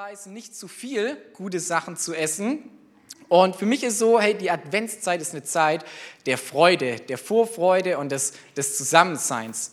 abreißen, 0.00 0.32
nicht 0.32 0.56
zu 0.56 0.66
viel 0.66 1.14
gute 1.34 1.60
Sachen 1.60 1.94
zu 1.94 2.14
essen. 2.14 2.70
Und 3.28 3.54
für 3.54 3.66
mich 3.66 3.84
ist 3.84 3.98
so, 3.98 4.18
hey, 4.18 4.32
die 4.32 4.50
Adventszeit 4.50 5.20
ist 5.20 5.32
eine 5.32 5.42
Zeit 5.42 5.84
der 6.24 6.38
Freude, 6.38 6.96
der 7.00 7.18
Vorfreude 7.18 7.98
und 7.98 8.10
des, 8.10 8.32
des 8.56 8.78
Zusammenseins. 8.78 9.72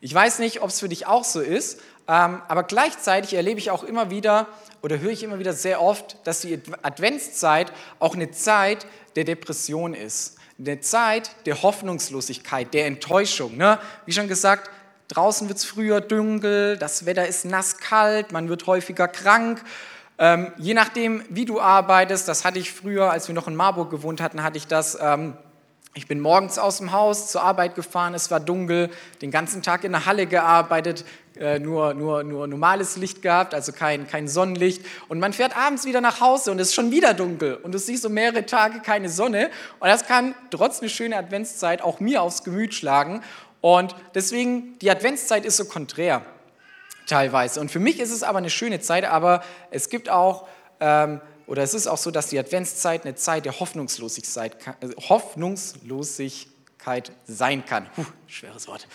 Ich 0.00 0.14
weiß 0.14 0.38
nicht, 0.38 0.62
ob 0.62 0.70
es 0.70 0.80
für 0.80 0.88
dich 0.88 1.06
auch 1.06 1.22
so 1.22 1.40
ist, 1.40 1.80
ähm, 2.08 2.40
aber 2.48 2.62
gleichzeitig 2.62 3.34
erlebe 3.34 3.60
ich 3.60 3.70
auch 3.70 3.84
immer 3.84 4.08
wieder 4.08 4.46
oder 4.80 5.00
höre 5.00 5.10
ich 5.10 5.22
immer 5.22 5.38
wieder 5.38 5.52
sehr 5.52 5.82
oft, 5.82 6.16
dass 6.24 6.40
die 6.40 6.58
Adventszeit 6.80 7.70
auch 7.98 8.14
eine 8.14 8.30
Zeit 8.30 8.86
der 9.16 9.24
Depression 9.24 9.92
ist. 9.92 10.38
Eine 10.58 10.80
Zeit 10.80 11.30
der 11.44 11.62
Hoffnungslosigkeit, 11.62 12.72
der 12.72 12.86
Enttäuschung. 12.86 13.58
Ne? 13.58 13.78
Wie 14.06 14.12
schon 14.12 14.28
gesagt, 14.28 14.70
draußen 15.08 15.48
wird 15.48 15.58
es 15.58 15.64
früher 15.64 16.00
dunkel, 16.00 16.76
das 16.76 17.06
Wetter 17.06 17.26
ist 17.26 17.44
nass 17.44 17.78
kalt, 17.78 18.32
man 18.32 18.48
wird 18.48 18.66
häufiger 18.66 19.08
krank. 19.08 19.62
Ähm, 20.18 20.52
je 20.58 20.74
nachdem, 20.74 21.22
wie 21.28 21.44
du 21.44 21.60
arbeitest, 21.60 22.28
das 22.28 22.44
hatte 22.44 22.58
ich 22.58 22.72
früher, 22.72 23.10
als 23.10 23.28
wir 23.28 23.34
noch 23.34 23.48
in 23.48 23.56
Marburg 23.56 23.90
gewohnt 23.90 24.20
hatten, 24.20 24.42
hatte 24.42 24.58
ich 24.58 24.66
das. 24.66 24.98
Ähm, 25.00 25.34
ich 25.94 26.06
bin 26.06 26.20
morgens 26.20 26.58
aus 26.58 26.78
dem 26.78 26.92
Haus 26.92 27.32
zur 27.32 27.42
Arbeit 27.42 27.74
gefahren, 27.74 28.14
es 28.14 28.30
war 28.30 28.38
dunkel, 28.38 28.90
den 29.20 29.32
ganzen 29.32 29.62
Tag 29.62 29.82
in 29.82 29.90
der 29.90 30.06
Halle 30.06 30.26
gearbeitet, 30.26 31.04
äh, 31.40 31.58
nur, 31.58 31.94
nur, 31.94 32.22
nur 32.22 32.46
normales 32.46 32.96
Licht 32.96 33.22
gehabt, 33.22 33.54
also 33.54 33.72
kein, 33.72 34.06
kein 34.06 34.28
Sonnenlicht. 34.28 34.84
Und 35.08 35.18
man 35.18 35.32
fährt 35.32 35.56
abends 35.56 35.86
wieder 35.86 36.00
nach 36.00 36.20
Hause 36.20 36.52
und 36.52 36.60
es 36.60 36.68
ist 36.68 36.74
schon 36.74 36.92
wieder 36.92 37.14
dunkel 37.14 37.56
und 37.56 37.72
du 37.72 37.78
siehst 37.78 38.02
so 38.02 38.08
mehrere 38.08 38.46
Tage 38.46 38.80
keine 38.80 39.08
Sonne. 39.08 39.50
Und 39.80 39.88
das 39.88 40.06
kann 40.06 40.34
trotz 40.50 40.80
einer 40.80 40.88
schönen 40.88 41.14
Adventszeit 41.14 41.82
auch 41.82 42.00
mir 42.00 42.22
aufs 42.22 42.44
Gemüt 42.44 42.74
schlagen. 42.74 43.22
Und 43.60 43.94
deswegen, 44.14 44.78
die 44.78 44.90
Adventszeit 44.90 45.44
ist 45.44 45.56
so 45.56 45.64
konträr 45.64 46.22
teilweise. 47.06 47.60
Und 47.60 47.70
für 47.70 47.80
mich 47.80 48.00
ist 48.00 48.12
es 48.12 48.22
aber 48.22 48.38
eine 48.38 48.50
schöne 48.50 48.80
Zeit, 48.80 49.04
aber 49.04 49.42
es 49.70 49.88
gibt 49.88 50.08
auch, 50.08 50.46
ähm, 50.80 51.20
oder 51.46 51.62
es 51.62 51.74
ist 51.74 51.86
auch 51.86 51.96
so, 51.96 52.10
dass 52.10 52.28
die 52.28 52.38
Adventszeit 52.38 53.04
eine 53.04 53.14
Zeit 53.14 53.44
der 53.44 53.58
Hoffnungslosigkeit, 53.58 54.56
äh, 54.80 54.88
Hoffnungslosigkeit 55.08 57.12
sein 57.26 57.64
kann. 57.64 57.88
Puh, 57.96 58.04
schweres 58.26 58.68
Wort. 58.68 58.86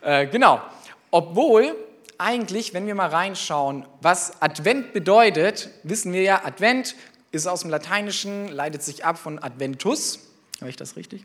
Äh, 0.00 0.26
genau. 0.28 0.62
Obwohl 1.10 1.74
eigentlich, 2.18 2.72
wenn 2.72 2.86
wir 2.86 2.94
mal 2.94 3.10
reinschauen, 3.10 3.86
was 4.00 4.40
Advent 4.40 4.92
bedeutet, 4.92 5.70
wissen 5.82 6.12
wir 6.12 6.22
ja, 6.22 6.44
Advent 6.44 6.94
ist 7.32 7.46
aus 7.46 7.60
dem 7.60 7.70
Lateinischen, 7.70 8.48
leitet 8.48 8.82
sich 8.82 9.04
ab 9.04 9.18
von 9.18 9.42
Adventus. 9.42 10.20
Habe 10.60 10.70
ich 10.70 10.76
das 10.76 10.96
richtig? 10.96 11.24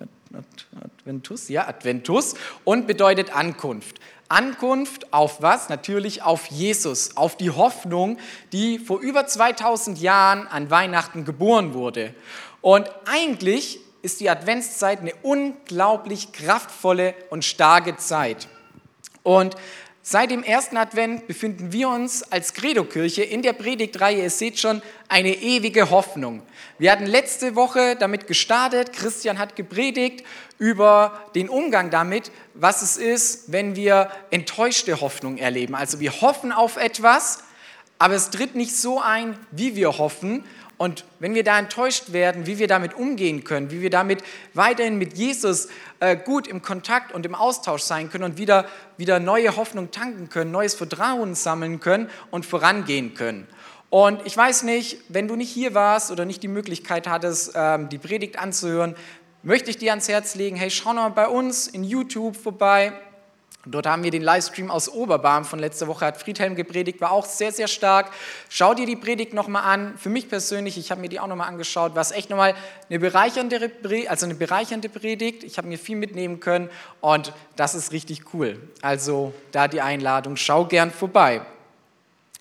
Adventus? 0.81 1.47
Ja, 1.47 1.67
Adventus. 1.67 2.35
Und 2.65 2.85
bedeutet 2.85 3.33
Ankunft. 3.35 3.99
Ankunft 4.27 5.13
auf 5.13 5.41
was? 5.41 5.69
Natürlich 5.69 6.21
auf 6.21 6.47
Jesus, 6.47 7.15
auf 7.17 7.37
die 7.37 7.49
Hoffnung, 7.49 8.17
die 8.51 8.79
vor 8.79 8.99
über 8.99 9.27
2000 9.27 9.99
Jahren 9.99 10.47
an 10.47 10.69
Weihnachten 10.69 11.25
geboren 11.25 11.73
wurde. 11.73 12.13
Und 12.61 12.89
eigentlich 13.05 13.79
ist 14.01 14.19
die 14.19 14.29
Adventszeit 14.29 14.99
eine 14.99 15.13
unglaublich 15.21 16.31
kraftvolle 16.31 17.13
und 17.29 17.45
starke 17.45 17.97
Zeit. 17.97 18.47
Und 19.23 19.55
Seit 20.03 20.31
dem 20.31 20.41
ersten 20.41 20.77
Advent 20.77 21.27
befinden 21.27 21.71
wir 21.71 21.87
uns 21.89 22.23
als 22.23 22.55
Credo-Kirche 22.55 23.21
in 23.21 23.43
der 23.43 23.53
Predigtreihe, 23.53 24.23
ihr 24.23 24.31
seht 24.31 24.57
schon, 24.57 24.81
eine 25.07 25.29
ewige 25.29 25.91
Hoffnung. 25.91 26.41
Wir 26.79 26.91
hatten 26.91 27.05
letzte 27.05 27.55
Woche 27.55 27.95
damit 27.97 28.25
gestartet, 28.25 28.93
Christian 28.93 29.37
hat 29.37 29.55
gepredigt 29.55 30.25
über 30.57 31.21
den 31.35 31.49
Umgang 31.49 31.91
damit, 31.91 32.31
was 32.55 32.81
es 32.81 32.97
ist, 32.97 33.51
wenn 33.51 33.75
wir 33.75 34.09
enttäuschte 34.31 35.01
Hoffnung 35.01 35.37
erleben. 35.37 35.75
Also 35.75 35.99
wir 35.99 36.21
hoffen 36.21 36.51
auf 36.51 36.77
etwas, 36.77 37.43
aber 37.99 38.15
es 38.15 38.31
tritt 38.31 38.55
nicht 38.55 38.75
so 38.75 38.99
ein, 38.99 39.37
wie 39.51 39.75
wir 39.75 39.99
hoffen 39.99 40.45
und 40.81 41.05
wenn 41.19 41.35
wir 41.35 41.43
da 41.43 41.59
enttäuscht 41.59 42.11
werden, 42.11 42.47
wie 42.47 42.57
wir 42.57 42.67
damit 42.67 42.95
umgehen 42.95 43.43
können, 43.43 43.69
wie 43.69 43.81
wir 43.81 43.91
damit 43.91 44.23
weiterhin 44.55 44.97
mit 44.97 45.15
Jesus 45.15 45.67
äh, 45.99 46.17
gut 46.17 46.47
im 46.47 46.63
Kontakt 46.63 47.11
und 47.11 47.23
im 47.23 47.35
Austausch 47.35 47.83
sein 47.83 48.09
können 48.09 48.23
und 48.23 48.39
wieder, 48.39 48.65
wieder 48.97 49.19
neue 49.19 49.55
Hoffnung 49.57 49.91
tanken 49.91 50.29
können, 50.29 50.49
neues 50.49 50.73
Vertrauen 50.73 51.35
sammeln 51.35 51.81
können 51.81 52.09
und 52.31 52.47
vorangehen 52.47 53.13
können. 53.13 53.47
Und 53.91 54.25
ich 54.25 54.35
weiß 54.35 54.63
nicht, 54.63 54.97
wenn 55.07 55.27
du 55.27 55.35
nicht 55.35 55.51
hier 55.51 55.75
warst 55.75 56.09
oder 56.09 56.25
nicht 56.25 56.41
die 56.41 56.47
Möglichkeit 56.47 57.07
hattest, 57.07 57.51
ähm, 57.53 57.87
die 57.89 57.99
Predigt 57.99 58.39
anzuhören, 58.39 58.95
möchte 59.43 59.69
ich 59.69 59.77
dir 59.77 59.91
ans 59.91 60.09
Herz 60.09 60.33
legen, 60.33 60.55
hey, 60.55 60.71
schau 60.71 60.93
noch 60.93 61.03
mal 61.03 61.09
bei 61.09 61.27
uns 61.27 61.67
in 61.67 61.83
YouTube 61.83 62.35
vorbei, 62.35 62.91
Dort 63.65 63.85
haben 63.85 64.03
wir 64.03 64.09
den 64.09 64.23
Livestream 64.23 64.71
aus 64.71 64.89
Oberbarm 64.89 65.45
von 65.45 65.59
letzter 65.59 65.87
Woche, 65.87 66.05
hat 66.05 66.17
Friedhelm 66.17 66.55
gepredigt, 66.55 66.99
war 66.99 67.11
auch 67.11 67.25
sehr, 67.25 67.51
sehr 67.51 67.67
stark. 67.67 68.11
Schau 68.49 68.73
dir 68.73 68.87
die 68.87 68.95
Predigt 68.95 69.33
nochmal 69.33 69.63
an. 69.63 69.95
Für 69.99 70.09
mich 70.09 70.29
persönlich, 70.29 70.79
ich 70.79 70.89
habe 70.89 70.99
mir 70.99 71.09
die 71.09 71.19
auch 71.19 71.27
nochmal 71.27 71.47
angeschaut, 71.47 71.93
war 71.93 72.01
es 72.01 72.11
echt 72.11 72.31
nochmal 72.31 72.55
eine 72.89 72.97
bereichernde, 72.97 73.71
also 74.07 74.25
eine 74.25 74.33
bereichernde 74.33 74.89
Predigt. 74.89 75.43
Ich 75.43 75.59
habe 75.59 75.67
mir 75.67 75.77
viel 75.77 75.95
mitnehmen 75.95 76.39
können 76.39 76.71
und 77.01 77.33
das 77.55 77.75
ist 77.75 77.91
richtig 77.91 78.33
cool. 78.33 78.59
Also 78.81 79.31
da 79.51 79.67
die 79.67 79.81
Einladung, 79.81 80.37
schau 80.37 80.65
gern 80.65 80.89
vorbei. 80.89 81.41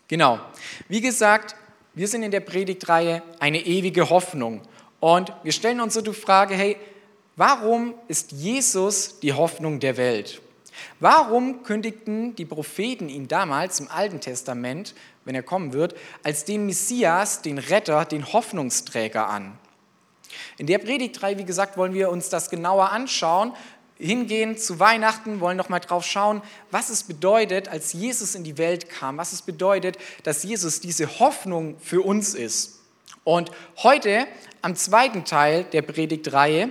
Genau. 0.09 0.41
Wie 0.89 1.03
gesagt, 1.03 1.55
wir 1.93 2.09
sind 2.09 2.23
in 2.23 2.31
der 2.31 2.41
Predigtreihe 2.41 3.23
eine 3.41 3.61
ewige 3.61 4.09
Hoffnung 4.09 4.63
und 5.01 5.35
wir 5.43 5.53
stellen 5.53 5.81
uns 5.81 5.93
so 5.93 6.01
die 6.01 6.15
Frage, 6.15 6.55
hey, 6.55 6.79
warum 7.37 7.93
ist 8.09 8.33
Jesus 8.33 9.21
die 9.21 9.35
Hoffnung 9.35 9.81
der 9.81 9.99
Welt? 9.99 10.41
Warum 10.99 11.63
kündigten 11.63 12.35
die 12.37 12.45
Propheten 12.45 13.09
ihn 13.09 13.29
damals 13.29 13.81
im 13.81 13.89
Alten 13.89 14.21
Testament, 14.21 14.95
wenn 15.25 15.35
er 15.35 15.43
kommen 15.43 15.73
wird, 15.73 15.95
als 16.23 16.45
den 16.45 16.67
Messias, 16.67 17.43
den 17.43 17.59
Retter, 17.59 18.05
den 18.05 18.33
Hoffnungsträger 18.33 19.29
an? 19.29 19.59
In 20.59 20.67
der 20.67 20.79
Predigtreihe, 20.79 21.39
wie 21.39 21.45
gesagt, 21.45 21.77
wollen 21.77 21.95
wir 21.95 22.11
uns 22.11 22.29
das 22.29 22.51
genauer 22.51 22.91
anschauen, 22.91 23.53
hingehen 23.99 24.57
zu 24.57 24.81
Weihnachten, 24.81 25.41
wollen 25.41 25.57
noch 25.57 25.69
mal 25.69 25.81
drauf 25.81 26.05
schauen, 26.05 26.43
was 26.71 26.89
es 26.89 27.03
bedeutet, 27.03 27.69
als 27.69 27.93
Jesus 27.93 28.35
in 28.35 28.45
die 28.45 28.59
Welt 28.59 28.89
kam, 28.89 29.19
was 29.19 29.33
es 29.33 29.43
bedeutet, 29.43 29.99
dass 30.23 30.43
Jesus 30.43 30.81
diese 30.81 31.19
Hoffnung 31.19 31.77
für 31.81 32.01
uns 32.03 32.35
ist. 32.35 32.81
Und 33.25 33.51
heute, 33.83 34.27
am 34.63 34.75
zweiten 34.75 35.25
Teil 35.25 35.65
der 35.65 35.83
Predigtreihe, 35.83 36.71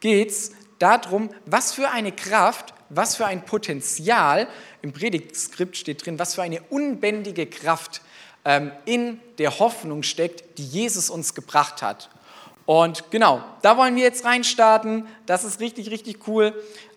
geht 0.00 0.30
es 0.30 0.52
darum, 0.78 1.30
was 1.46 1.72
für 1.72 1.90
eine 1.90 2.12
Kraft 2.12 2.74
was 2.88 3.16
für 3.16 3.26
ein 3.26 3.44
Potenzial, 3.44 4.48
im 4.82 4.92
Predigtskript 4.92 5.76
steht 5.76 6.04
drin, 6.04 6.18
was 6.18 6.34
für 6.34 6.42
eine 6.42 6.60
unbändige 6.70 7.46
Kraft 7.46 8.00
ähm, 8.44 8.72
in 8.84 9.20
der 9.38 9.58
Hoffnung 9.58 10.02
steckt, 10.02 10.58
die 10.58 10.64
Jesus 10.64 11.10
uns 11.10 11.34
gebracht 11.34 11.82
hat. 11.82 12.08
Und 12.64 13.10
genau, 13.10 13.42
da 13.62 13.76
wollen 13.76 13.96
wir 13.96 14.02
jetzt 14.02 14.24
reinstarten. 14.24 15.06
Das 15.26 15.44
ist 15.44 15.60
richtig, 15.60 15.90
richtig 15.90 16.26
cool. 16.28 16.52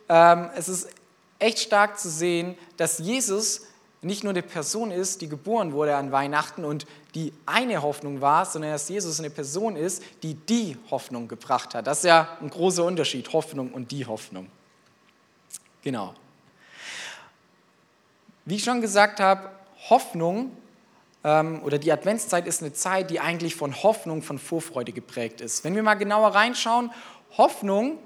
Ähm, 0.08 0.50
es 0.56 0.68
ist 0.68 0.90
echt 1.38 1.60
stark 1.60 2.00
zu 2.00 2.10
sehen, 2.10 2.56
dass 2.78 3.00
Jesus 3.00 3.68
nicht 4.02 4.24
nur 4.24 4.32
eine 4.32 4.42
Person 4.42 4.92
ist, 4.92 5.22
die 5.22 5.28
geboren 5.28 5.74
wurde 5.74 5.96
an 5.96 6.12
Weihnachten 6.12 6.64
und 6.64 6.86
die 7.16 7.34
eine 7.46 7.82
Hoffnung 7.82 8.22
war, 8.22 8.46
sondern 8.46 8.72
dass 8.72 8.88
Jesus 8.88 9.20
eine 9.20 9.30
Person 9.30 9.76
ist, 9.76 10.04
die 10.24 10.36
die 10.36 10.78
Hoffnung 10.90 11.28
gebracht 11.28 11.76
hat. 11.76 11.88
Das 11.88 12.00
ist 12.00 12.06
ja 12.06 12.38
ein 12.42 12.50
großer 12.50 12.86
Unterschied, 12.86 13.34
Hoffnung 13.34 13.72
und 13.72 13.92
die 13.92 14.06
Hoffnung. 14.06 14.48
Genau. 15.82 16.14
Wie 18.46 18.56
ich 18.56 18.64
schon 18.64 18.82
gesagt 18.82 19.20
habe, 19.20 19.50
Hoffnung 19.90 20.52
ähm, 21.24 21.62
oder 21.64 21.78
die 21.78 21.92
Adventszeit 21.92 22.48
ist 22.48 22.62
eine 22.62 22.74
Zeit, 22.74 23.10
die 23.10 23.20
eigentlich 23.20 23.56
von 23.56 23.84
Hoffnung, 23.84 24.22
von 24.22 24.40
Vorfreude 24.40 24.92
geprägt 24.92 25.42
ist. 25.42 25.64
Wenn 25.64 25.76
wir 25.76 25.84
mal 25.84 25.96
genauer 25.96 26.30
reinschauen, 26.30 26.92
Hoffnung 27.38 27.98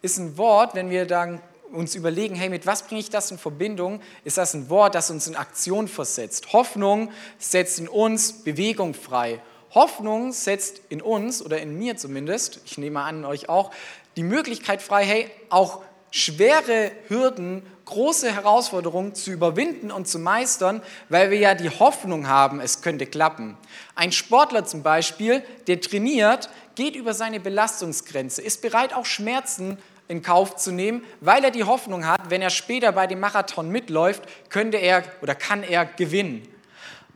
ist 0.00 0.18
ein 0.18 0.36
Wort, 0.36 0.74
wenn 0.74 0.90
wir 0.90 1.06
dann 1.06 1.40
uns 1.70 1.94
überlegen, 1.94 2.34
hey, 2.34 2.48
mit 2.48 2.66
was 2.66 2.82
bringe 2.82 3.00
ich 3.00 3.10
das 3.10 3.30
in 3.30 3.38
Verbindung, 3.38 4.00
ist 4.24 4.36
das 4.36 4.54
ein 4.54 4.68
Wort, 4.68 4.94
das 4.94 5.10
uns 5.10 5.26
in 5.26 5.36
Aktion 5.36 5.88
versetzt. 5.88 6.52
Hoffnung 6.52 7.10
setzt 7.38 7.78
in 7.78 7.88
uns 7.88 8.44
Bewegung 8.44 8.94
frei. 8.94 9.40
Hoffnung 9.74 10.32
setzt 10.32 10.82
in 10.90 11.00
uns 11.00 11.42
oder 11.42 11.60
in 11.60 11.78
mir 11.78 11.96
zumindest, 11.96 12.60
ich 12.66 12.76
nehme 12.76 13.00
an, 13.00 13.24
euch 13.24 13.48
auch, 13.48 13.70
die 14.16 14.22
Möglichkeit 14.22 14.82
frei, 14.82 15.04
hey, 15.06 15.30
auch 15.48 15.82
schwere 16.12 16.92
Hürden, 17.08 17.62
große 17.86 18.32
Herausforderungen 18.32 19.14
zu 19.14 19.32
überwinden 19.32 19.90
und 19.90 20.06
zu 20.06 20.18
meistern, 20.18 20.82
weil 21.08 21.30
wir 21.30 21.38
ja 21.38 21.54
die 21.54 21.70
Hoffnung 21.70 22.28
haben, 22.28 22.60
es 22.60 22.82
könnte 22.82 23.06
klappen. 23.06 23.56
Ein 23.96 24.12
Sportler 24.12 24.64
zum 24.64 24.82
Beispiel, 24.82 25.42
der 25.66 25.80
trainiert, 25.80 26.48
geht 26.76 26.94
über 26.94 27.14
seine 27.14 27.40
Belastungsgrenze, 27.40 28.40
ist 28.42 28.62
bereit, 28.62 28.94
auch 28.94 29.06
Schmerzen 29.06 29.78
in 30.06 30.22
Kauf 30.22 30.56
zu 30.56 30.70
nehmen, 30.70 31.02
weil 31.20 31.42
er 31.42 31.50
die 31.50 31.64
Hoffnung 31.64 32.06
hat, 32.06 32.30
wenn 32.30 32.42
er 32.42 32.50
später 32.50 32.92
bei 32.92 33.06
dem 33.06 33.18
Marathon 33.18 33.70
mitläuft, 33.70 34.22
könnte 34.50 34.76
er 34.76 35.04
oder 35.22 35.34
kann 35.34 35.62
er 35.62 35.86
gewinnen. 35.86 36.46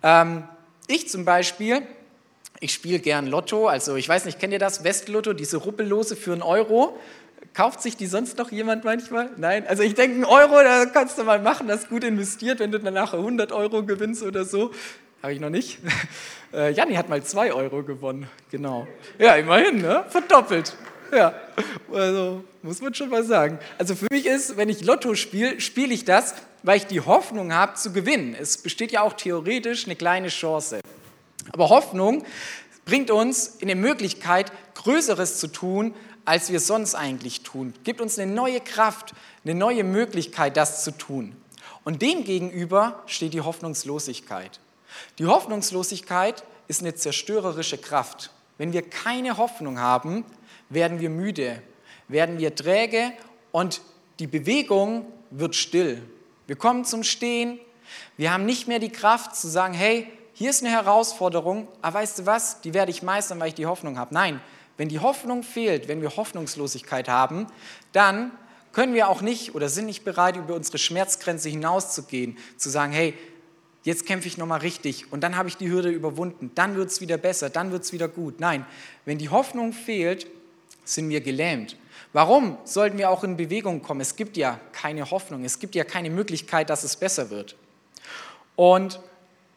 Ähm, 0.03 0.45
ich 0.87 1.09
zum 1.09 1.25
Beispiel, 1.25 1.83
ich 2.61 2.73
spiele 2.73 2.99
gern 2.99 3.27
Lotto, 3.27 3.67
also 3.67 3.97
ich 3.97 4.09
weiß 4.09 4.25
nicht, 4.25 4.39
kennt 4.39 4.55
ihr 4.55 4.59
das? 4.59 4.85
Westlotto, 4.85 5.35
diese 5.35 5.59
Ruppellose 5.59 6.17
für 6.17 6.33
einen 6.33 6.43
Euro. 6.43 6.99
Kauft 7.57 7.81
sich 7.81 7.97
die 7.97 8.07
sonst 8.07 8.37
noch 8.37 8.53
jemand 8.53 8.85
manchmal? 8.85 9.31
Nein? 9.39 9.67
Also 9.67 9.83
ich 9.83 9.95
denke, 9.95 10.21
ein 10.21 10.25
Euro, 10.27 10.63
da 10.63 10.85
kannst 10.85 11.17
du 11.17 11.25
mal 11.25 11.41
machen, 11.41 11.69
das 11.69 11.85
ist 11.85 11.89
gut 11.89 12.05
investiert, 12.05 12.61
wenn 12.61 12.71
du 12.71 12.79
dann 12.79 12.93
nachher 12.93 13.17
100 13.17 13.51
Euro 13.51 13.83
gewinnst 13.83 14.23
oder 14.23 14.45
so. 14.45 14.73
habe 15.23 15.33
ich 15.33 15.41
noch 15.41 15.51
nicht. 15.51 15.79
Äh, 16.53 16.71
Janni 16.71 16.95
hat 16.95 17.09
mal 17.09 17.23
2 17.23 17.53
Euro 17.53 17.83
gewonnen, 17.83 18.31
genau. 18.53 18.87
Ja, 19.19 19.35
immerhin, 19.35 19.83
ne? 19.83 20.05
verdoppelt. 20.09 20.77
Ja, 21.13 21.35
also 21.93 22.45
muss 22.63 22.81
man 22.81 22.95
schon 22.95 23.11
mal 23.11 23.25
sagen. 23.25 23.59
Also 23.79 23.97
für 23.97 24.07
mich 24.11 24.27
ist, 24.27 24.57
wenn 24.57 24.69
ich 24.69 24.85
Lotto 24.85 25.17
spiele, 25.17 25.61
spiele 25.61 25.93
ich 25.93 26.05
das, 26.05 26.37
weil 26.63 26.77
ich 26.77 26.87
die 26.87 27.01
Hoffnung 27.01 27.53
habe 27.53 27.75
zu 27.75 27.93
gewinnen. 27.93 28.37
Es 28.41 28.59
besteht 28.59 28.93
ja 28.93 29.03
auch 29.03 29.15
theoretisch 29.15 29.87
eine 29.87 29.97
kleine 29.97 30.29
Chance. 30.29 30.81
Aber 31.53 31.69
Hoffnung 31.69 32.25
bringt 32.85 33.11
uns 33.11 33.49
in 33.59 33.67
die 33.67 33.75
Möglichkeit, 33.75 34.53
Größeres 34.75 35.39
zu 35.39 35.49
tun, 35.49 35.95
als 36.27 36.51
wir 36.51 36.61
sonst 36.61 36.95
eigentlich 36.95 37.43
tun. 37.43 37.73
Gibt 37.85 38.01
uns 38.01 38.19
eine 38.19 38.31
neue 38.31 38.61
Kraft, 38.61 39.15
eine 39.45 39.55
neue 39.55 39.85
Möglichkeit, 39.85 40.57
das 40.57 40.85
zu 40.85 40.91
tun. 40.91 41.35
Und 41.85 42.03
demgegenüber 42.03 43.03
steht 43.07 43.33
die 43.33 43.41
Hoffnungslosigkeit. 43.41 44.61
Die 45.19 45.27
Hoffnungslosigkeit 45.27 46.45
ist 46.69 46.81
eine 46.81 46.95
zerstörerische 46.95 47.79
Kraft. 47.79 48.31
Wenn 48.59 48.73
wir 48.73 48.83
keine 48.83 49.37
Hoffnung 49.37 49.79
haben, 49.79 50.25
werden 50.69 50.99
wir 51.01 51.11
müde, 51.11 51.63
werden 52.09 52.39
wir 52.39 52.55
träge 52.55 53.13
und 53.53 53.81
die 54.19 54.27
Bewegung 54.27 55.07
wird 55.31 55.55
still. 55.55 56.03
Wir 56.47 56.57
kommen 56.57 56.85
zum 56.85 57.05
Stehen. 57.05 57.61
Wir 58.17 58.33
haben 58.33 58.47
nicht 58.47 58.67
mehr 58.67 58.79
die 58.79 58.91
Kraft 58.91 59.37
zu 59.37 59.49
sagen, 59.49 59.75
hey, 59.75 60.11
hier 60.33 60.51
ist 60.51 60.63
eine 60.63 60.73
Herausforderung, 60.73 61.69
aber 61.83 62.01
weißt 62.01 62.19
du 62.19 62.27
was, 62.27 62.61
die 62.61 62.75
werde 62.75 62.91
ich 62.91 63.03
meistern, 63.03 63.39
weil 63.39 63.49
ich 63.49 63.55
die 63.55 63.67
Hoffnung 63.67 63.99
habe. 63.99 64.13
Nein, 64.13 64.41
wenn 64.77 64.89
die 64.89 65.01
Hoffnung 65.01 65.43
fehlt, 65.43 65.89
wenn 65.89 66.03
wir 66.03 66.17
Hoffnungslosigkeit 66.17 67.09
haben, 67.09 67.47
dann 67.93 68.31
können 68.73 68.95
wir 68.95 69.09
auch 69.09 69.23
nicht 69.23 69.55
oder 69.55 69.69
sind 69.69 69.87
nicht 69.87 70.05
bereit, 70.05 70.37
über 70.37 70.55
unsere 70.55 70.79
Schmerzgrenze 70.79 71.49
hinauszugehen, 71.49 72.37
zu 72.59 72.69
sagen, 72.69 72.93
hey, 72.93 73.15
jetzt 73.85 74.05
kämpfe 74.05 74.29
ich 74.29 74.37
nochmal 74.37 74.61
richtig 74.61 75.13
und 75.13 75.23
dann 75.23 75.37
habe 75.37 75.49
ich 75.49 75.57
die 75.57 75.71
Hürde 75.71 75.89
überwunden, 75.89 76.51
dann 76.55 76.77
wird 76.77 76.91
es 76.91 77.01
wieder 77.01 77.17
besser, 77.17 77.49
dann 77.49 77.73
wird 77.73 77.85
es 77.85 77.93
wieder 77.93 78.09
gut. 78.09 78.41
Nein, 78.41 78.67
wenn 79.05 79.17
die 79.17 79.31
Hoffnung 79.31 79.73
fehlt, 79.73 80.27
sind 80.85 81.09
wir 81.09 81.21
gelähmt. 81.21 81.77
Warum 82.13 82.59
sollten 82.65 82.99
wir 82.99 83.11
auch 83.11 83.25
in 83.25 83.37
Bewegung 83.37 83.83
kommen? 83.83 84.01
Es 84.01 84.17
gibt 84.17 84.37
ja 84.37 84.61
keine 84.73 85.11
Hoffnung, 85.11 85.45
es 85.45 85.59
gibt 85.59 85.75
ja 85.75 85.85
keine 85.85 86.11
Möglichkeit, 86.11 86.69
dass 86.69 86.85
es 86.85 86.97
besser 86.97 87.31
wird. 87.31 87.57
Und 88.57 89.01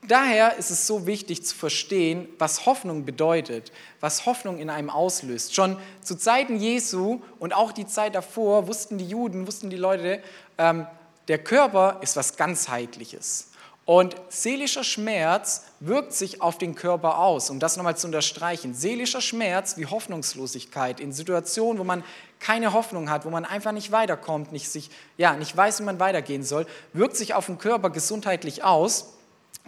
daher 0.08 0.58
ist 0.58 0.72
es 0.72 0.88
so 0.88 1.06
wichtig 1.06 1.46
zu 1.46 1.56
verstehen, 1.56 2.28
was 2.38 2.66
Hoffnung 2.66 3.06
bedeutet, 3.06 3.72
was 4.00 4.26
Hoffnung 4.26 4.58
in 4.58 4.70
einem 4.70 4.90
auslöst. 4.90 5.54
Schon 5.54 5.78
zu 6.02 6.16
Zeiten 6.16 6.58
Jesu 6.58 7.22
und 7.40 7.54
auch 7.54 7.72
die 7.72 7.86
Zeit 7.86 8.16
davor 8.16 8.68
wussten 8.68 8.98
die 8.98 9.08
Juden, 9.08 9.48
wussten 9.48 9.70
die 9.70 9.78
Leute, 9.78 10.22
ähm, 10.58 10.88
der 11.28 11.38
Körper 11.38 12.00
ist 12.02 12.16
was 12.16 12.38
ganzheitliches. 12.38 13.50
Und 13.86 14.16
seelischer 14.30 14.84
Schmerz 14.84 15.64
wirkt 15.80 16.14
sich 16.14 16.44
auf 16.44 16.60
den 16.60 16.76
Körper 16.76 17.18
aus, 17.18 17.50
um 17.50 17.60
das 17.60 17.76
nochmal 17.76 17.98
zu 17.98 18.06
unterstreichen. 18.06 18.76
Seelischer 18.76 19.20
Schmerz 19.20 19.78
wie 19.78 19.88
Hoffnungslosigkeit 19.88 21.00
in 21.00 21.12
Situationen, 21.12 21.80
wo 21.80 21.84
man 21.84 22.04
keine 22.40 22.74
Hoffnung 22.74 23.10
hat, 23.10 23.26
wo 23.26 23.32
man 23.32 23.46
einfach 23.46 23.72
nicht 23.72 23.92
weiterkommt, 23.92 24.52
nicht, 24.52 24.70
sich, 24.70 24.92
ja, 25.18 25.34
nicht 25.34 25.58
weiß, 25.58 25.80
wie 25.80 25.86
man 25.86 26.00
weitergehen 26.00 26.44
soll, 26.44 26.68
wirkt 26.94 27.16
sich 27.16 27.34
auf 27.34 27.48
den 27.48 27.58
Körper 27.58 27.90
gesundheitlich 27.90 28.64
aus 28.64 29.14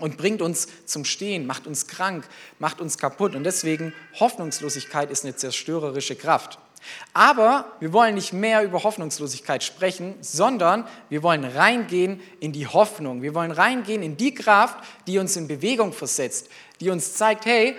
und 0.02 0.18
bringt 0.18 0.42
uns 0.42 0.68
zum 0.86 1.06
Stehen, 1.06 1.46
macht 1.46 1.68
uns 1.68 1.88
krank, 1.88 2.28
macht 2.60 2.82
uns 2.82 2.98
kaputt. 2.98 3.36
Und 3.36 3.44
deswegen 3.44 3.94
Hoffnungslosigkeit 4.20 5.10
ist 5.12 5.24
eine 5.24 5.36
zerstörerische 5.36 6.16
Kraft. 6.16 6.60
Aber 7.14 7.72
wir 7.80 7.94
wollen 7.94 8.16
nicht 8.16 8.34
mehr 8.34 8.64
über 8.64 8.84
Hoffnungslosigkeit 8.84 9.64
sprechen, 9.64 10.16
sondern 10.22 10.88
wir 11.10 11.24
wollen 11.24 11.44
reingehen 11.44 12.20
in 12.40 12.52
die 12.52 12.68
Hoffnung. 12.68 13.22
Wir 13.22 13.36
wollen 13.36 13.52
reingehen 13.52 14.02
in 14.02 14.18
die 14.18 14.34
Kraft, 14.34 14.78
die 15.08 15.20
uns 15.20 15.36
in 15.36 15.48
Bewegung 15.48 15.94
versetzt, 15.94 16.50
die 16.80 16.90
uns 16.90 17.14
zeigt, 17.14 17.46
hey, 17.46 17.76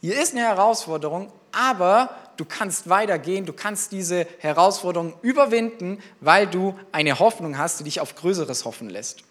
hier 0.00 0.20
ist 0.20 0.34
eine 0.34 0.42
Herausforderung, 0.42 1.32
aber 1.52 2.10
du 2.36 2.44
kannst 2.44 2.88
weitergehen, 2.88 3.46
du 3.46 3.54
kannst 3.54 3.92
diese 3.92 4.26
Herausforderung 4.38 5.14
überwinden, 5.22 6.02
weil 6.20 6.46
du 6.46 6.78
eine 6.92 7.18
Hoffnung 7.18 7.56
hast, 7.56 7.80
die 7.80 7.84
dich 7.84 8.00
auf 8.00 8.14
Größeres 8.14 8.66
hoffen 8.66 8.90
lässt. 8.90 9.24